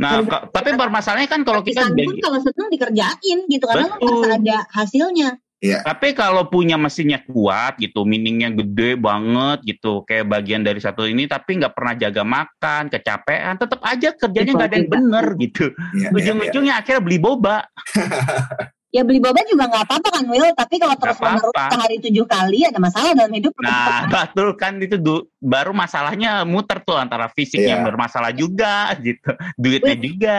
Nah, 0.00 0.24
ka- 0.24 0.48
tapi 0.48 0.72
permasalahannya 0.72 1.28
kan 1.28 1.44
kalau 1.44 1.60
kita 1.60 1.84
Pisan 1.84 1.92
pun 1.92 2.16
bagi- 2.16 2.24
kalau 2.24 2.38
seneng 2.40 2.68
dikerjain 2.72 3.38
gitu 3.46 3.64
karena 3.68 3.86
lo 3.86 3.96
merasa 4.00 4.26
ada 4.40 4.58
hasilnya. 4.72 5.30
Tapi 5.60 6.16
kalau 6.16 6.48
punya 6.48 6.80
mesinnya 6.80 7.20
kuat 7.20 7.76
gitu, 7.76 8.08
meaningnya 8.08 8.48
gede 8.48 8.96
banget 8.96 9.60
gitu, 9.68 10.00
kayak 10.08 10.24
bagian 10.24 10.64
dari 10.64 10.80
satu 10.80 11.04
ini, 11.04 11.28
tapi 11.28 11.60
nggak 11.60 11.76
pernah 11.76 11.92
jaga 11.92 12.24
makan, 12.24 12.88
kecapean, 12.88 13.60
tetap 13.60 13.84
aja 13.84 14.08
kerjanya 14.16 14.56
nggak 14.56 14.68
ada 14.72 14.76
yang 14.80 14.88
bener 14.88 15.26
gitu. 15.36 15.64
Iya, 15.68 15.76
iya, 15.76 16.00
iya. 16.00 16.16
Ujung-ujungnya 16.16 16.74
akhirnya 16.80 17.02
beli 17.04 17.18
boba. 17.20 17.68
Ya 18.90 19.06
beli 19.06 19.22
boba 19.22 19.38
juga 19.46 19.70
nggak 19.70 19.86
apa-apa 19.86 20.08
kan 20.10 20.24
Will, 20.26 20.50
tapi 20.50 20.74
kalau 20.76 20.98
terus 20.98 21.14
menerus 21.16 21.54
sehari 21.54 21.96
tujuh 22.02 22.26
kali 22.26 22.66
ada 22.66 22.78
masalah 22.78 23.14
dalam 23.14 23.30
hidup. 23.30 23.54
Nah, 23.62 24.02
betul 24.10 24.58
kan 24.58 24.82
itu 24.82 24.98
du- 24.98 25.30
baru 25.38 25.70
masalahnya 25.70 26.42
muter 26.42 26.82
tuh 26.82 26.98
antara 26.98 27.30
fisik 27.30 27.62
Iya. 27.62 27.78
yang 27.78 27.86
bermasalah 27.86 28.34
juga 28.34 28.90
gitu, 28.98 29.30
duitnya 29.54 29.94
Wih. 29.94 30.02
juga. 30.04 30.38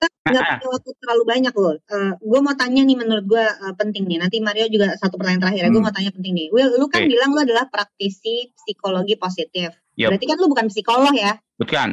nggak 0.00 0.32
Nah, 0.32 0.56
punya 0.56 0.68
waktu 0.72 0.90
terlalu 0.96 1.24
banyak 1.28 1.54
loh. 1.54 1.74
gue 2.16 2.40
mau 2.40 2.54
tanya 2.54 2.80
nih 2.80 2.96
menurut 2.96 3.24
gue 3.26 3.44
penting 3.74 4.06
nih. 4.06 4.16
Nanti 4.16 4.40
Mario 4.40 4.64
juga 4.66 4.96
satu 4.96 5.20
pertanyaan 5.20 5.44
terakhir. 5.44 5.68
Gue 5.68 5.76
Hmm. 5.76 5.84
mau 5.84 5.92
tanya 5.92 6.08
penting 6.08 6.32
nih. 6.32 6.48
Will, 6.48 6.72
lu 6.72 6.86
kan 6.86 7.04
Oke. 7.04 7.10
bilang 7.10 7.30
lu 7.30 7.40
adalah 7.42 7.68
praktisi 7.68 8.48
psikologi 8.54 9.18
positif. 9.18 9.76
Yup. 9.98 10.08
Berarti 10.08 10.24
kan 10.24 10.36
lu 10.38 10.48
bukan 10.48 10.66
psikolog 10.68 11.12
ya? 11.12 11.36
betul 11.58 11.76
kan? 11.76 11.90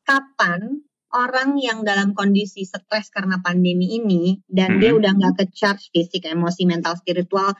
Kapan 0.00 0.80
orang 1.10 1.58
yang 1.58 1.82
dalam 1.82 2.14
kondisi 2.14 2.62
stres 2.62 3.10
karena 3.10 3.42
pandemi 3.42 3.98
ini 3.98 4.38
dan 4.46 4.78
dia 4.78 4.94
Hmm. 4.94 4.98
udah 5.02 5.12
nggak 5.16 5.34
ke 5.38 5.44
charge 5.50 5.90
fisik, 5.90 6.22
emosi, 6.24 6.66
mental, 6.66 6.94
spiritual, 6.94 7.54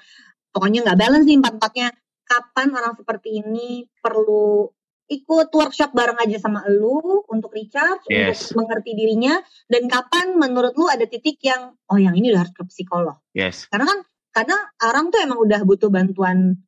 pokoknya 0.51 0.87
nggak 0.87 0.99
balance 0.99 1.27
nih 1.27 1.39
empat-empatnya. 1.39 1.89
Kapan 2.23 2.69
orang 2.71 2.95
seperti 2.95 3.43
ini 3.43 3.91
perlu 3.99 4.71
ikut 5.11 5.51
workshop 5.51 5.91
bareng 5.91 6.23
aja 6.23 6.39
sama 6.39 6.63
lu 6.71 7.27
untuk 7.27 7.51
recharge, 7.51 8.07
Yes. 8.07 8.55
untuk 8.55 8.63
mengerti 8.63 8.95
dirinya, 8.95 9.43
dan 9.67 9.91
kapan 9.91 10.39
menurut 10.39 10.79
lu 10.79 10.87
ada 10.87 11.03
titik 11.11 11.43
yang 11.43 11.75
oh 11.91 11.99
yang 11.99 12.15
ini 12.15 12.31
udah 12.31 12.47
harus 12.47 12.55
ke 12.55 12.63
psikolog. 12.71 13.19
Yes. 13.35 13.67
Karena 13.67 13.91
kan 13.91 13.99
karena 14.31 14.57
orang 14.87 15.11
tuh 15.11 15.19
emang 15.19 15.43
udah 15.43 15.61
butuh 15.67 15.91
bantuan 15.91 16.63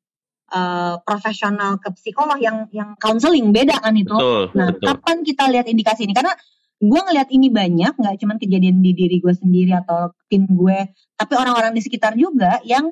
eh, 0.52 0.94
profesional 1.06 1.80
ke 1.80 1.88
psikolog 1.96 2.36
yang 2.36 2.68
yang 2.74 2.92
counseling 2.98 3.54
beda 3.54 3.78
kan 3.78 3.96
itu. 3.96 4.10
Betul, 4.12 4.52
Nah, 4.52 4.68
betul. 4.68 4.84
kapan 4.84 5.16
kita 5.24 5.44
lihat 5.48 5.64
indikasi 5.64 6.04
ini? 6.04 6.12
Karena 6.12 6.34
gue 6.82 7.00
ngelihat 7.06 7.30
ini 7.30 7.46
banyak, 7.46 7.94
nggak 7.94 8.16
cuma 8.18 8.34
kejadian 8.42 8.82
di 8.82 8.90
diri 8.90 9.22
gue 9.22 9.30
sendiri 9.30 9.70
atau 9.70 10.10
tim 10.26 10.50
gue, 10.50 10.90
tapi 11.14 11.32
orang-orang 11.38 11.70
di 11.78 11.82
sekitar 11.82 12.18
juga 12.18 12.58
yang 12.66 12.90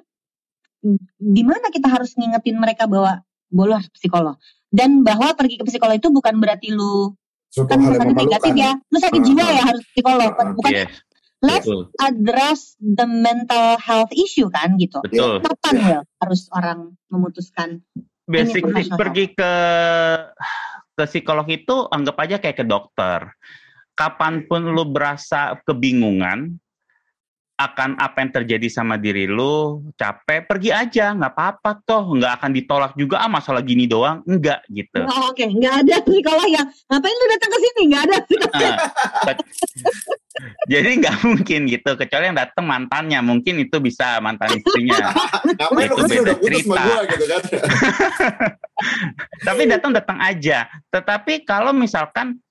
di 1.19 1.43
mana 1.43 1.69
kita 1.69 1.91
harus 1.91 2.15
ngingetin 2.15 2.57
mereka 2.57 2.87
bahwa 2.87 3.21
boleh 3.51 3.83
harus 3.83 3.91
ke 3.91 3.99
psikolog 4.01 4.39
dan 4.71 5.03
bahwa 5.03 5.35
pergi 5.35 5.59
ke 5.59 5.67
psikolog 5.67 5.99
itu 5.99 6.09
bukan 6.09 6.39
berarti 6.39 6.71
lu 6.71 7.13
Suatu 7.51 7.67
kan 7.67 7.83
kesannya 7.83 8.15
negatif 8.15 8.55
ya, 8.55 8.73
lu 8.79 8.99
sakit 9.03 9.21
Ah, 9.21 9.27
jiwa 9.27 9.43
ah. 9.43 9.51
ya 9.51 9.63
harus 9.67 9.83
ke 9.83 9.91
psikolog, 9.99 10.33
Ah, 10.39 10.55
bukan 10.55 10.71
Yes. 10.71 10.93
let's 11.43 11.67
Betul. 11.67 11.83
address 11.99 12.61
the 12.79 13.07
mental 13.11 13.75
health 13.83 14.15
issue 14.15 14.47
kan 14.55 14.79
gitu. 14.79 15.03
Betul. 15.03 15.43
Kapan 15.43 15.75
ya 15.83 15.99
harus 16.23 16.47
orang 16.55 16.95
memutuskan 17.11 17.83
Basic 18.31 18.63
pergi 18.95 19.35
ke 19.35 19.53
ke 20.95 21.05
psikolog 21.11 21.49
itu 21.51 21.91
anggap 21.91 22.17
aja 22.23 22.37
kayak 22.39 22.63
ke 22.63 22.65
dokter. 22.69 23.35
Kapan 24.01 24.49
pun 24.49 24.73
lu 24.73 24.89
berasa 24.89 25.61
kebingungan, 25.69 26.57
akan 27.61 28.01
apa 28.01 28.25
yang 28.25 28.33
terjadi 28.33 28.73
sama 28.73 28.97
diri 28.97 29.29
lu, 29.29 29.85
capek, 30.01 30.49
pergi 30.49 30.73
aja, 30.73 31.13
nggak 31.13 31.33
apa-apa 31.37 31.85
toh, 31.85 32.17
nggak 32.17 32.41
akan 32.41 32.51
ditolak 32.57 32.93
juga 32.97 33.21
ah 33.21 33.29
masalah 33.29 33.61
gini 33.61 33.85
doang, 33.85 34.25
enggak 34.25 34.65
gitu. 34.73 35.05
Oh, 35.05 35.29
Oke, 35.29 35.45
nggak 35.45 35.85
ada 35.85 36.01
psikolog 36.01 36.49
yang 36.49 36.65
ngapain 36.89 37.13
lu 37.13 37.27
datang 37.29 37.51
ke 37.53 37.59
sini? 37.61 37.83
Nggak 37.93 38.03
ada 38.09 38.17
psikolog. 38.25 38.57
Nah, 38.57 38.77
bet- 39.29 39.45
jadi 40.73 40.91
nggak 41.05 41.17
mungkin 41.21 41.61
gitu, 41.69 41.91
kecuali 42.01 42.25
yang 42.33 42.39
datang 42.41 42.65
mantannya, 42.65 43.21
mungkin 43.21 43.61
itu 43.61 43.77
bisa 43.77 44.17
mantan 44.25 44.57
istrinya. 44.57 45.13
Ngapain 45.61 45.85
Itu 45.85 45.95
kan 46.01 46.09
beda 46.09 46.35
cerita. 46.41 46.83
gitu 47.13 47.25
kan. 47.29 47.43
Tapi 49.53 49.63
datang 49.69 49.93
datang 49.93 50.17
aja. 50.17 50.65
Tetapi 50.89 51.45
kalau 51.45 51.77
misalkan 51.77 52.41
ah, 52.41 52.50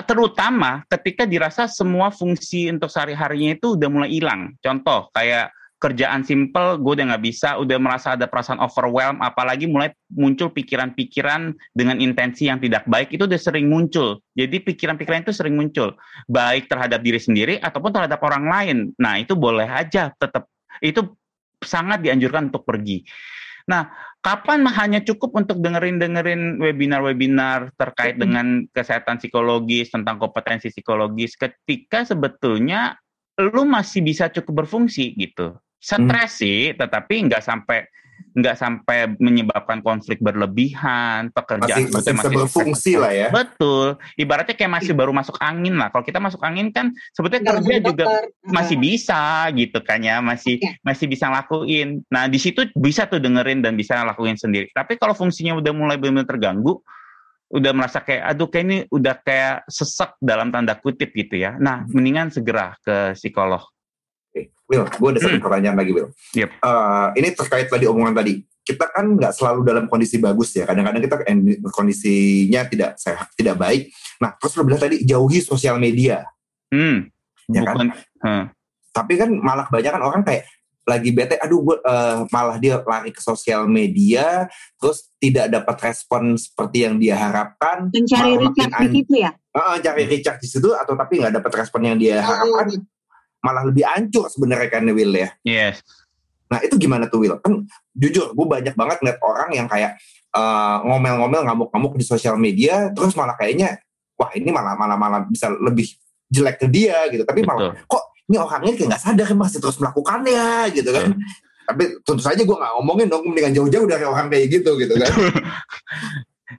terutama 0.00 0.80
ketika 0.88 1.28
dirasa 1.28 1.68
semua 1.68 2.08
fungsi 2.08 2.72
untuk 2.72 2.88
sehari-harinya 2.88 3.60
itu 3.60 3.76
udah 3.76 3.88
mulai 3.92 4.08
hilang. 4.08 4.56
Contoh 4.64 5.12
kayak 5.12 5.52
kerjaan 5.82 6.22
simple 6.22 6.78
gue 6.78 6.92
udah 6.94 7.10
nggak 7.10 7.24
bisa, 7.26 7.58
udah 7.58 7.76
merasa 7.82 8.14
ada 8.14 8.30
perasaan 8.30 8.62
overwhelm, 8.62 9.18
apalagi 9.18 9.66
mulai 9.66 9.90
muncul 10.14 10.54
pikiran-pikiran 10.54 11.50
dengan 11.74 11.98
intensi 11.98 12.46
yang 12.46 12.62
tidak 12.62 12.86
baik 12.86 13.10
itu 13.10 13.26
udah 13.26 13.40
sering 13.42 13.66
muncul. 13.66 14.22
Jadi 14.38 14.62
pikiran-pikiran 14.62 15.26
itu 15.26 15.34
sering 15.34 15.58
muncul, 15.58 15.98
baik 16.30 16.70
terhadap 16.70 17.02
diri 17.02 17.18
sendiri 17.18 17.54
ataupun 17.58 17.90
terhadap 17.90 18.22
orang 18.22 18.46
lain. 18.46 18.76
Nah 19.02 19.18
itu 19.18 19.34
boleh 19.34 19.66
aja 19.66 20.14
tetap 20.14 20.46
itu 20.78 21.02
sangat 21.58 21.98
dianjurkan 21.98 22.54
untuk 22.54 22.62
pergi. 22.62 23.02
Nah, 23.70 23.86
kapan 24.22 24.62
hanya 24.70 25.02
cukup 25.02 25.34
untuk 25.34 25.58
dengerin-dengerin 25.58 26.62
webinar-webinar 26.62 27.74
terkait 27.74 28.14
Hmm. 28.16 28.22
dengan 28.22 28.46
kesehatan 28.70 29.18
psikologis, 29.18 29.90
tentang 29.90 30.22
kompetensi 30.22 30.70
psikologis, 30.70 31.34
ketika 31.34 32.06
sebetulnya 32.06 32.94
lu 33.36 33.66
masih 33.66 34.06
bisa 34.06 34.30
cukup 34.30 34.64
berfungsi 34.64 35.18
gitu. 35.18 35.58
Stres 35.82 36.38
sih, 36.38 36.70
tetapi 36.78 37.26
nggak 37.26 37.42
sampai 37.42 37.82
nggak 38.32 38.56
sampai 38.56 39.12
menyebabkan 39.20 39.84
konflik 39.84 40.22
berlebihan, 40.22 41.28
Masih, 41.28 41.36
pekerjaan 41.36 41.78
masih 41.78 41.90
sebetulnya 41.92 42.14
bisa 42.16 42.28
berfungsi 42.30 42.92
lah 42.96 43.12
ya. 43.12 43.28
Betul. 43.28 44.00
Ibaratnya 44.16 44.54
kayak 44.56 44.72
masih 44.82 44.92
baru 44.96 45.12
masuk 45.12 45.36
angin 45.38 45.74
lah. 45.76 45.88
Kalau 45.92 46.04
kita 46.04 46.18
masuk 46.22 46.40
angin 46.42 46.72
kan 46.72 46.90
sebetulnya 47.12 47.52
kerja 47.56 47.76
juga 47.82 48.04
dokter. 48.06 48.24
masih 48.48 48.76
bisa 48.80 49.48
gitu 49.52 49.78
kan 49.84 50.00
ya, 50.00 50.22
masih 50.24 50.56
Oke. 50.58 50.80
masih 50.82 51.06
bisa 51.10 51.26
lakuin. 51.28 52.00
Nah, 52.08 52.26
di 52.30 52.38
situ 52.40 52.68
bisa 52.78 53.04
tuh 53.10 53.20
dengerin 53.20 53.60
dan 53.60 53.76
bisa 53.76 54.00
lakuin 54.02 54.38
sendiri. 54.38 54.72
Tapi 54.72 54.96
kalau 54.96 55.12
fungsinya 55.12 55.58
udah 55.58 55.72
mulai 55.74 55.96
benar-benar 56.00 56.28
terganggu, 56.28 56.80
udah 57.52 57.72
merasa 57.76 58.00
kayak 58.00 58.32
aduh 58.32 58.48
kayak 58.48 58.64
ini 58.64 58.78
udah 58.88 59.14
kayak 59.20 59.68
sesek 59.68 60.16
dalam 60.24 60.48
tanda 60.48 60.72
kutip 60.80 61.12
gitu 61.12 61.36
ya. 61.36 61.60
Nah, 61.60 61.84
mendingan 61.92 62.32
segera 62.32 62.72
ke 62.80 63.12
psikolog. 63.12 63.60
Oke, 64.32 64.48
Will, 64.64 64.88
gue 64.88 65.08
ada 65.12 65.20
satu 65.20 65.36
pertanyaan 65.44 65.76
lagi, 65.76 65.92
Will. 65.92 66.08
Yep. 66.32 66.50
Eh, 66.56 67.08
ini 67.20 67.28
terkait 67.36 67.68
tadi 67.68 67.84
omongan 67.84 68.16
tadi. 68.16 68.40
Kita 68.64 68.88
kan 68.88 69.04
nggak 69.12 69.36
selalu 69.36 69.60
dalam 69.60 69.84
kondisi 69.92 70.16
bagus 70.16 70.56
ya. 70.56 70.64
Kadang-kadang 70.64 71.04
kita 71.04 71.20
kondisinya 71.68 72.64
tidak 72.64 72.96
sehat, 72.96 73.28
tidak 73.36 73.60
baik. 73.60 73.92
Nah, 74.24 74.32
terus 74.40 74.56
lo 74.56 74.64
bilang 74.64 74.80
tadi 74.80 75.04
jauhi 75.04 75.44
sosial 75.44 75.76
media. 75.76 76.24
Hmm. 76.72 77.12
Ya 77.52 77.60
kan? 77.68 77.76
Bukan 77.76 77.88
hmm. 78.24 78.44
Tapi 78.92 79.12
kan 79.20 79.30
malah 79.36 79.68
kebanyakan 79.68 80.00
orang 80.00 80.22
kayak 80.24 80.48
lagi 80.82 81.14
bete, 81.14 81.38
aduh 81.38 81.62
gue 81.62 81.76
eh, 81.78 82.18
malah 82.34 82.56
dia 82.58 82.82
lari 82.82 83.14
ke 83.14 83.22
sosial 83.22 83.70
media, 83.70 84.50
terus 84.82 85.14
tidak 85.22 85.46
dapat 85.52 85.76
respon 85.92 86.34
seperti 86.34 86.88
yang 86.88 86.98
dia 86.98 87.14
harapkan. 87.14 87.86
Mencari 87.92 88.34
makin 88.40 88.70
di 88.70 88.88
situ 88.98 89.14
ya. 89.22 89.30
Eh, 89.52 89.76
cari 89.78 90.02
recharge 90.10 90.42
di 90.42 90.48
situ 90.50 90.74
atau 90.74 90.98
tapi 90.98 91.22
nggak 91.22 91.38
dapat 91.38 91.52
respon 91.62 91.86
yang 91.86 91.96
dia 92.00 92.18
harapkan, 92.18 92.82
malah 93.42 93.66
lebih 93.66 93.84
hancur 93.84 94.30
sebenarnya 94.30 94.70
kan 94.70 94.86
Will 94.88 95.12
ya. 95.12 95.28
Yes. 95.42 95.82
Nah 96.48 96.62
itu 96.62 96.78
gimana 96.78 97.10
tuh 97.10 97.26
Will? 97.26 97.36
Kan 97.42 97.66
jujur 97.92 98.32
gue 98.32 98.46
banyak 98.46 98.74
banget 98.78 98.96
ngeliat 99.02 99.18
orang 99.20 99.50
yang 99.52 99.66
kayak 99.66 99.98
eh, 100.32 100.76
ngomel-ngomel 100.86 101.42
ngamuk-ngamuk 101.44 101.98
di 101.98 102.04
sosial 102.06 102.38
media, 102.38 102.88
terus 102.94 103.12
malah 103.18 103.34
kayaknya 103.34 103.82
wah 104.16 104.30
ini 104.32 104.48
malah 104.54 104.78
malah 104.78 104.96
malah 104.96 105.20
bisa 105.26 105.50
lebih 105.50 105.90
jelek 106.30 106.62
ke 106.62 106.66
dia 106.70 107.10
gitu. 107.10 107.26
Tapi 107.26 107.42
malah 107.42 107.74
Betul. 107.74 107.90
kok 107.90 108.04
ini 108.30 108.36
orangnya 108.38 108.72
kayak 108.78 108.88
nggak 108.94 109.02
sadar 109.02 109.28
masih 109.34 109.58
terus 109.58 109.76
melakukannya 109.82 110.70
gitu 110.72 110.90
kan. 110.94 111.10
Tapi 111.62 111.82
tentu 112.02 112.22
saja 112.22 112.42
gue 112.42 112.56
nggak 112.56 112.72
ngomongin 112.78 113.06
dong 113.10 113.22
mendingan 113.26 113.54
jauh-jauh 113.58 113.86
dari 113.90 114.04
orang 114.06 114.30
kayak 114.30 114.46
gitu 114.48 114.78
gitu 114.78 114.94
kan. 114.96 115.10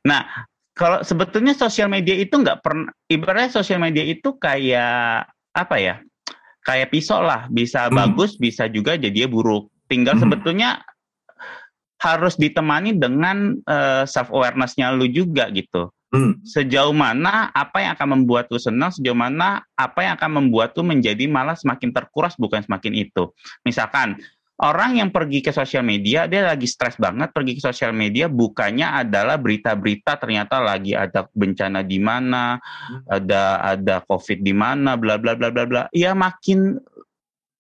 Nah, 0.03 0.25
kalau 0.73 1.05
sebetulnya 1.05 1.53
sosial 1.53 1.85
media 1.85 2.17
itu 2.17 2.33
nggak 2.33 2.65
pernah, 2.65 2.89
ibaratnya 3.05 3.53
sosial 3.53 3.77
media 3.77 4.01
itu 4.01 4.35
kayak 4.41 5.29
apa 5.53 5.75
ya? 5.77 6.01
Kayak 6.63 6.95
pisau 6.95 7.19
lah, 7.19 7.51
bisa 7.51 7.91
Hmm. 7.91 7.95
bagus, 7.99 8.39
bisa 8.39 8.71
juga 8.71 8.95
jadi 8.95 9.27
buruk. 9.27 9.67
Tinggal 9.91 10.15
Hmm. 10.15 10.23
sebetulnya 10.27 10.79
harus 11.99 12.35
ditemani 12.35 12.99
dengan 12.99 13.59
self 14.07 14.31
awareness-nya 14.31 14.91
lu 14.95 15.07
juga 15.07 15.47
gitu. 15.51 15.91
Hmm. 16.13 16.37
Sejauh 16.45 16.93
mana 16.93 17.49
apa 17.57 17.81
yang 17.81 17.97
akan 17.97 18.21
membuat 18.21 18.45
lu 18.53 18.61
senang, 18.61 18.93
sejauh 18.93 19.17
mana 19.17 19.65
apa 19.73 20.05
yang 20.05 20.13
akan 20.13 20.45
membuat 20.45 20.77
lu 20.77 20.85
menjadi 20.85 21.25
malah 21.25 21.57
semakin 21.57 21.89
terkuras 21.89 22.37
bukan 22.37 22.61
semakin 22.61 22.93
itu. 23.07 23.33
Misalkan 23.65 24.21
orang 24.61 25.01
yang 25.01 25.09
pergi 25.09 25.41
ke 25.41 25.49
sosial 25.49 25.81
media, 25.81 26.29
dia 26.29 26.45
lagi 26.45 26.69
stres 26.69 26.99
banget 27.01 27.33
pergi 27.33 27.57
ke 27.57 27.61
sosial 27.63 27.89
media, 27.95 28.29
bukannya 28.29 28.85
adalah 28.85 29.41
berita-berita 29.41 30.21
ternyata 30.21 30.61
lagi 30.61 30.93
ada 30.93 31.25
bencana 31.33 31.81
di 31.81 31.97
mana, 31.97 32.61
ada 33.09 33.63
ada 33.63 34.05
covid 34.05 34.45
di 34.45 34.53
mana, 34.53 34.93
bla 34.93 35.17
bla 35.17 35.33
bla 35.33 35.49
bla 35.49 35.65
bla. 35.65 35.81
Ya 35.89 36.13
makin 36.13 36.77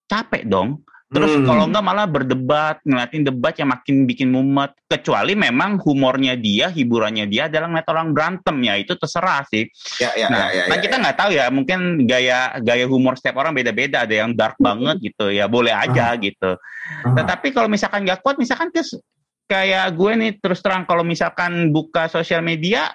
capek 0.05 0.45
dong. 0.45 0.85
Terus 1.13 1.31
Hmm. 1.37 1.45
kalau 1.45 1.63
enggak 1.69 1.85
malah 1.85 2.09
berdebat, 2.09 2.81
ngeliatin 2.81 3.21
debat 3.21 3.53
yang 3.53 3.69
makin 3.69 4.09
bikin 4.09 4.33
mumet. 4.33 4.73
Kecuali 4.89 5.37
memang 5.37 5.77
humornya 5.77 6.33
dia, 6.33 6.73
hiburannya 6.73 7.29
dia 7.29 7.45
adalah 7.45 7.69
ngeliat 7.69 7.87
orang 7.93 8.07
berantem 8.17 8.57
ya 8.65 8.73
itu 8.75 8.97
terserah 8.97 9.45
sih. 9.45 9.69
Ya 10.01 10.09
ya 10.17 10.27
Nah, 10.27 10.49
ya 10.49 10.57
ya. 10.57 10.63
kan 10.73 10.77
ya, 10.77 10.83
kita 10.83 10.95
ya. 10.97 11.01
nggak 11.05 11.17
tahu 11.17 11.31
ya, 11.37 11.45
mungkin 11.53 11.79
gaya 12.03 12.39
gaya 12.59 12.85
humor 12.89 13.13
setiap 13.13 13.37
orang 13.37 13.53
beda-beda. 13.53 14.09
Ada 14.09 14.25
yang 14.25 14.33
dark 14.33 14.57
banget 14.57 14.97
gitu, 14.99 15.29
ya 15.29 15.45
boleh 15.45 15.71
aja 15.71 16.17
gitu. 16.17 16.57
Ah. 17.05 17.13
Tetapi 17.13 17.53
kalau 17.53 17.69
misalkan 17.69 18.01
nggak 18.03 18.25
kuat, 18.25 18.41
misalkan 18.41 18.73
kes- 18.73 18.97
kayak 19.45 19.93
gue 19.93 20.11
nih 20.17 20.31
terus 20.41 20.65
terang 20.65 20.83
kalau 20.83 21.05
misalkan 21.05 21.69
buka 21.69 22.09
sosial 22.09 22.41
media, 22.41 22.89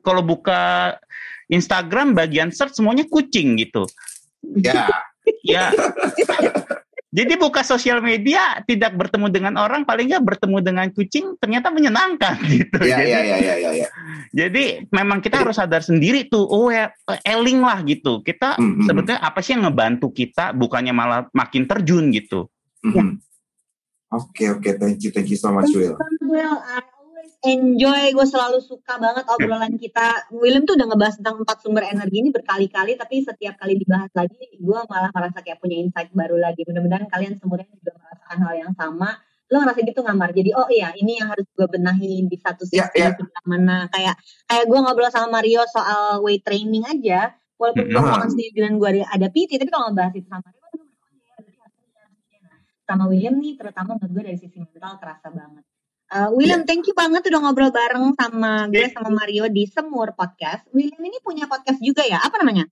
kalau 0.00 0.24
buka 0.24 0.96
Instagram 1.46 2.16
bagian 2.16 2.48
search 2.48 2.72
semuanya 2.72 3.04
kucing 3.04 3.60
gitu. 3.60 3.84
Ya. 4.56 4.88
Ya. 5.44 5.68
Jadi 7.12 7.36
buka 7.36 7.60
sosial 7.60 8.00
media 8.00 8.64
tidak 8.64 8.96
bertemu 8.96 9.28
dengan 9.28 9.54
orang, 9.60 9.84
paling 9.84 10.08
nggak 10.08 10.24
bertemu 10.24 10.58
dengan 10.64 10.88
kucing 10.96 11.36
ternyata 11.36 11.68
menyenangkan 11.68 12.40
gitu. 12.56 12.80
Ya, 12.80 13.04
Jadi, 13.04 13.10
ya, 13.12 13.20
ya, 13.20 13.36
ya, 13.36 13.54
ya, 13.60 13.70
ya. 13.84 13.88
jadi 14.32 14.88
memang 14.88 15.20
kita 15.20 15.44
harus 15.44 15.60
sadar 15.60 15.84
sendiri 15.84 16.32
tuh, 16.32 16.48
oh 16.48 16.72
ya 16.72 16.88
eling 17.28 17.60
lah 17.60 17.84
gitu. 17.84 18.24
Kita 18.24 18.56
Hmm, 18.56 18.80
hmm, 18.80 18.88
sebetulnya 18.88 19.20
apa 19.20 19.44
sih 19.44 19.52
yang 19.52 19.68
ngebantu 19.68 20.08
kita, 20.08 20.56
bukannya 20.56 20.96
malah 20.96 21.28
makin 21.36 21.68
terjun 21.68 22.08
gitu. 22.16 22.48
Mhm. 22.80 23.20
Oke, 24.12 24.44
oke, 24.52 24.76
thank 24.76 25.00
you, 25.04 25.08
thank 25.12 25.28
you 25.28 25.40
so 25.40 25.48
much, 25.52 25.72
Will. 25.72 25.96
Well, 26.20 26.60
enjoy, 27.42 28.02
gue 28.14 28.26
selalu 28.26 28.58
suka 28.62 28.98
banget 28.98 29.24
obrolan 29.26 29.74
kita. 29.74 30.30
William 30.34 30.62
tuh 30.62 30.78
udah 30.78 30.86
ngebahas 30.92 31.14
tentang 31.18 31.42
empat 31.42 31.58
sumber 31.62 31.84
energi 31.86 32.22
ini 32.22 32.30
berkali-kali, 32.30 32.94
tapi 32.94 33.22
setiap 33.22 33.58
kali 33.58 33.78
dibahas 33.78 34.10
lagi, 34.14 34.38
gue 34.58 34.78
malah 34.86 35.10
merasa 35.10 35.42
kayak 35.42 35.58
punya 35.58 35.78
insight 35.82 36.10
baru 36.14 36.38
lagi. 36.38 36.62
Mudah-mudahan 36.62 37.06
kalian 37.10 37.38
semuanya 37.42 37.66
juga 37.74 37.92
merasakan 37.98 38.38
hal 38.46 38.54
yang 38.56 38.72
sama. 38.78 39.10
Lo 39.52 39.60
ngerasa 39.60 39.80
gitu 39.84 40.00
nggak 40.00 40.16
Mar? 40.16 40.30
Jadi 40.32 40.50
oh 40.56 40.68
iya 40.72 40.96
ini 40.96 41.20
yang 41.20 41.28
harus 41.28 41.44
gue 41.52 41.66
benahi 41.68 42.24
di 42.24 42.36
satu 42.40 42.64
sisi 42.64 42.80
Ya, 42.80 42.88
ya. 42.96 43.12
sebelah 43.12 43.44
mana. 43.44 43.84
Kayak 43.92 44.16
kayak 44.48 44.64
gue 44.64 44.78
ngobrol 44.80 45.12
sama 45.12 45.28
Mario 45.28 45.60
soal 45.68 46.24
weight 46.24 46.40
training 46.40 46.88
aja. 46.88 47.36
Walaupun 47.60 47.84
gue 47.84 48.00
bukan 48.00 48.30
sendiri 48.32 48.58
dan 48.58 48.74
gue 48.80 49.06
ada, 49.06 49.28
PT, 49.30 49.60
tapi 49.60 49.70
kalau 49.70 49.92
ngebahas 49.92 50.14
itu 50.18 50.26
sama 50.26 50.42
Mario, 50.50 50.60
oh 50.66 50.82
iya. 51.14 51.34
Nah, 52.42 52.58
sama 52.82 53.04
William 53.06 53.38
nih 53.38 53.54
terutama 53.54 53.94
menurut 53.94 54.12
gue 54.18 54.22
dari 54.32 54.38
sisi 54.40 54.58
mental 54.58 54.98
kerasa 54.98 55.30
banget. 55.30 55.62
Uh, 56.12 56.28
William, 56.36 56.68
thank 56.68 56.84
you 56.84 56.92
banget 56.92 57.24
udah 57.24 57.40
ngobrol 57.40 57.72
bareng 57.72 58.12
sama 58.20 58.68
gue 58.68 58.84
sama 58.92 59.08
Mario 59.08 59.48
di 59.48 59.64
Semur 59.64 60.12
Podcast. 60.12 60.68
William 60.68 61.00
ini 61.00 61.16
punya 61.24 61.48
podcast 61.48 61.80
juga 61.80 62.04
ya? 62.04 62.20
Apa 62.20 62.36
namanya? 62.36 62.68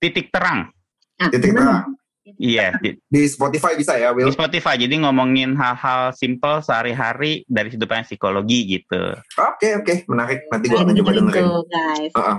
Titik 0.00 0.32
terang. 0.32 0.72
Nah, 1.20 1.28
Titik 1.28 1.52
gimana? 1.52 1.60
terang. 1.60 2.00
Iya, 2.40 2.72
di, 2.80 2.96
Di 3.04 3.28
Spotify 3.28 3.76
bisa 3.76 4.00
ya, 4.00 4.16
di 4.16 4.24
Will? 4.24 4.32
Spotify. 4.32 4.80
Jadi 4.80 4.96
ngomongin 5.04 5.60
hal-hal 5.60 6.16
simple 6.16 6.64
sehari-hari 6.64 7.44
dari 7.44 7.68
sudut 7.68 7.84
pandang 7.84 8.08
psikologi 8.08 8.80
gitu. 8.80 9.12
Oke, 9.36 9.76
oke, 9.76 10.08
menarik. 10.08 10.48
Nanti 10.48 10.72
gue 10.72 10.80
akan 10.80 10.94
coba 11.04 11.10
dengerin 11.20 11.44
tuh, 11.44 11.64
guys. 11.68 12.12
Heeh. 12.16 12.36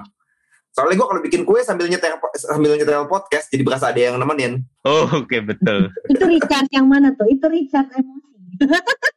Soalnya 0.71 0.95
gue 0.97 1.07
kalau 1.11 1.21
bikin 1.21 1.41
kue 1.43 1.59
sambil 1.61 1.85
nyetel 1.85 2.15
sambil 2.39 2.79
nyetel 2.79 3.03
podcast, 3.05 3.51
jadi 3.51 3.61
berasa 3.61 3.93
ada 3.93 3.99
yang 3.99 4.17
nemenin. 4.17 4.65
Oh, 4.87 5.05
oke 5.21 5.37
betul. 5.43 5.91
Itu 6.09 6.23
Richard 6.25 6.71
yang 6.73 6.87
mana 6.87 7.11
tuh? 7.13 7.27
Itu 7.29 7.45
Richard 7.51 7.91
emosi. 7.91 8.30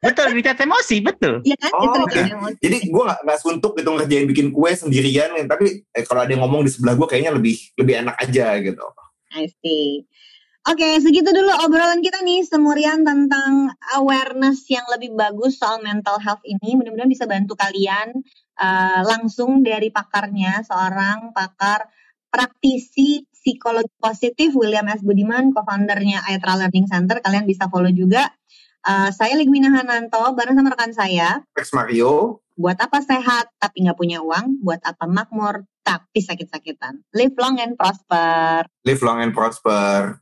Betul, 0.05 0.29
dicat 0.37 0.59
emosi, 0.61 0.97
betul. 1.05 1.35
Iya 1.45 1.57
kan? 1.61 1.71
Oh. 1.77 2.05
Richard 2.05 2.33
emosi. 2.33 2.59
Jadi 2.63 2.77
gue 2.89 3.03
nggak 3.05 3.21
nggak 3.25 3.39
suntuk 3.41 3.73
gitu 3.77 3.91
ngerjain 3.93 4.27
bikin 4.29 4.49
kue 4.53 4.71
sendirian, 4.73 5.35
tapi 5.45 5.85
eh, 5.85 6.05
kalau 6.05 6.25
ada 6.25 6.31
yang 6.33 6.43
ngomong 6.45 6.65
di 6.65 6.71
sebelah 6.73 6.95
gue 6.97 7.07
kayaknya 7.09 7.33
lebih 7.37 7.57
lebih 7.77 7.95
enak 8.05 8.17
aja 8.21 8.47
gitu. 8.61 8.85
I 9.35 9.51
see. 9.61 10.07
Oke, 10.65 10.97
segitu 10.97 11.29
dulu 11.29 11.53
obrolan 11.61 12.01
kita 12.01 12.25
nih 12.25 12.41
semurian 12.41 13.05
tentang 13.05 13.77
awareness 14.01 14.65
yang 14.73 14.89
lebih 14.89 15.13
bagus 15.13 15.61
soal 15.61 15.85
mental 15.85 16.17
health 16.17 16.41
ini. 16.49 16.73
Mudah-mudahan 16.73 17.13
bisa 17.13 17.29
bantu 17.29 17.53
kalian 17.53 18.17
uh, 18.57 19.05
langsung 19.05 19.61
dari 19.61 19.93
pakarnya, 19.93 20.65
seorang 20.65 21.37
pakar 21.37 21.85
praktisi 22.33 23.29
psikologi 23.29 23.93
positif 24.01 24.57
William 24.57 24.89
S. 24.89 25.05
Budiman, 25.05 25.53
co-foundernya 25.53 26.25
Aetra 26.25 26.57
Learning 26.57 26.89
Center. 26.89 27.21
Kalian 27.21 27.45
bisa 27.45 27.69
follow 27.69 27.93
juga. 27.93 28.33
Uh, 28.85 29.09
saya 29.17 29.33
Ligwina 29.41 29.73
Hananto, 29.73 30.37
bareng 30.37 30.61
sama 30.61 30.77
rekan 30.77 30.93
saya. 30.93 31.41
Alex 31.57 31.73
Mario. 31.73 32.45
Buat 32.55 32.79
apa 32.85 33.01
sehat 33.01 33.51
tapi 33.57 33.89
nggak 33.89 33.97
punya 33.97 34.21
uang? 34.21 34.61
Buat 34.61 34.85
apa 34.85 35.09
makmur 35.09 35.65
tapi 35.81 36.21
sakit-sakitan? 36.21 37.01
Live 37.17 37.35
long 37.41 37.57
and 37.59 37.81
prosper. 37.81 38.69
Live 38.85 39.01
long 39.01 39.25
and 39.25 39.33
prosper. 39.33 40.21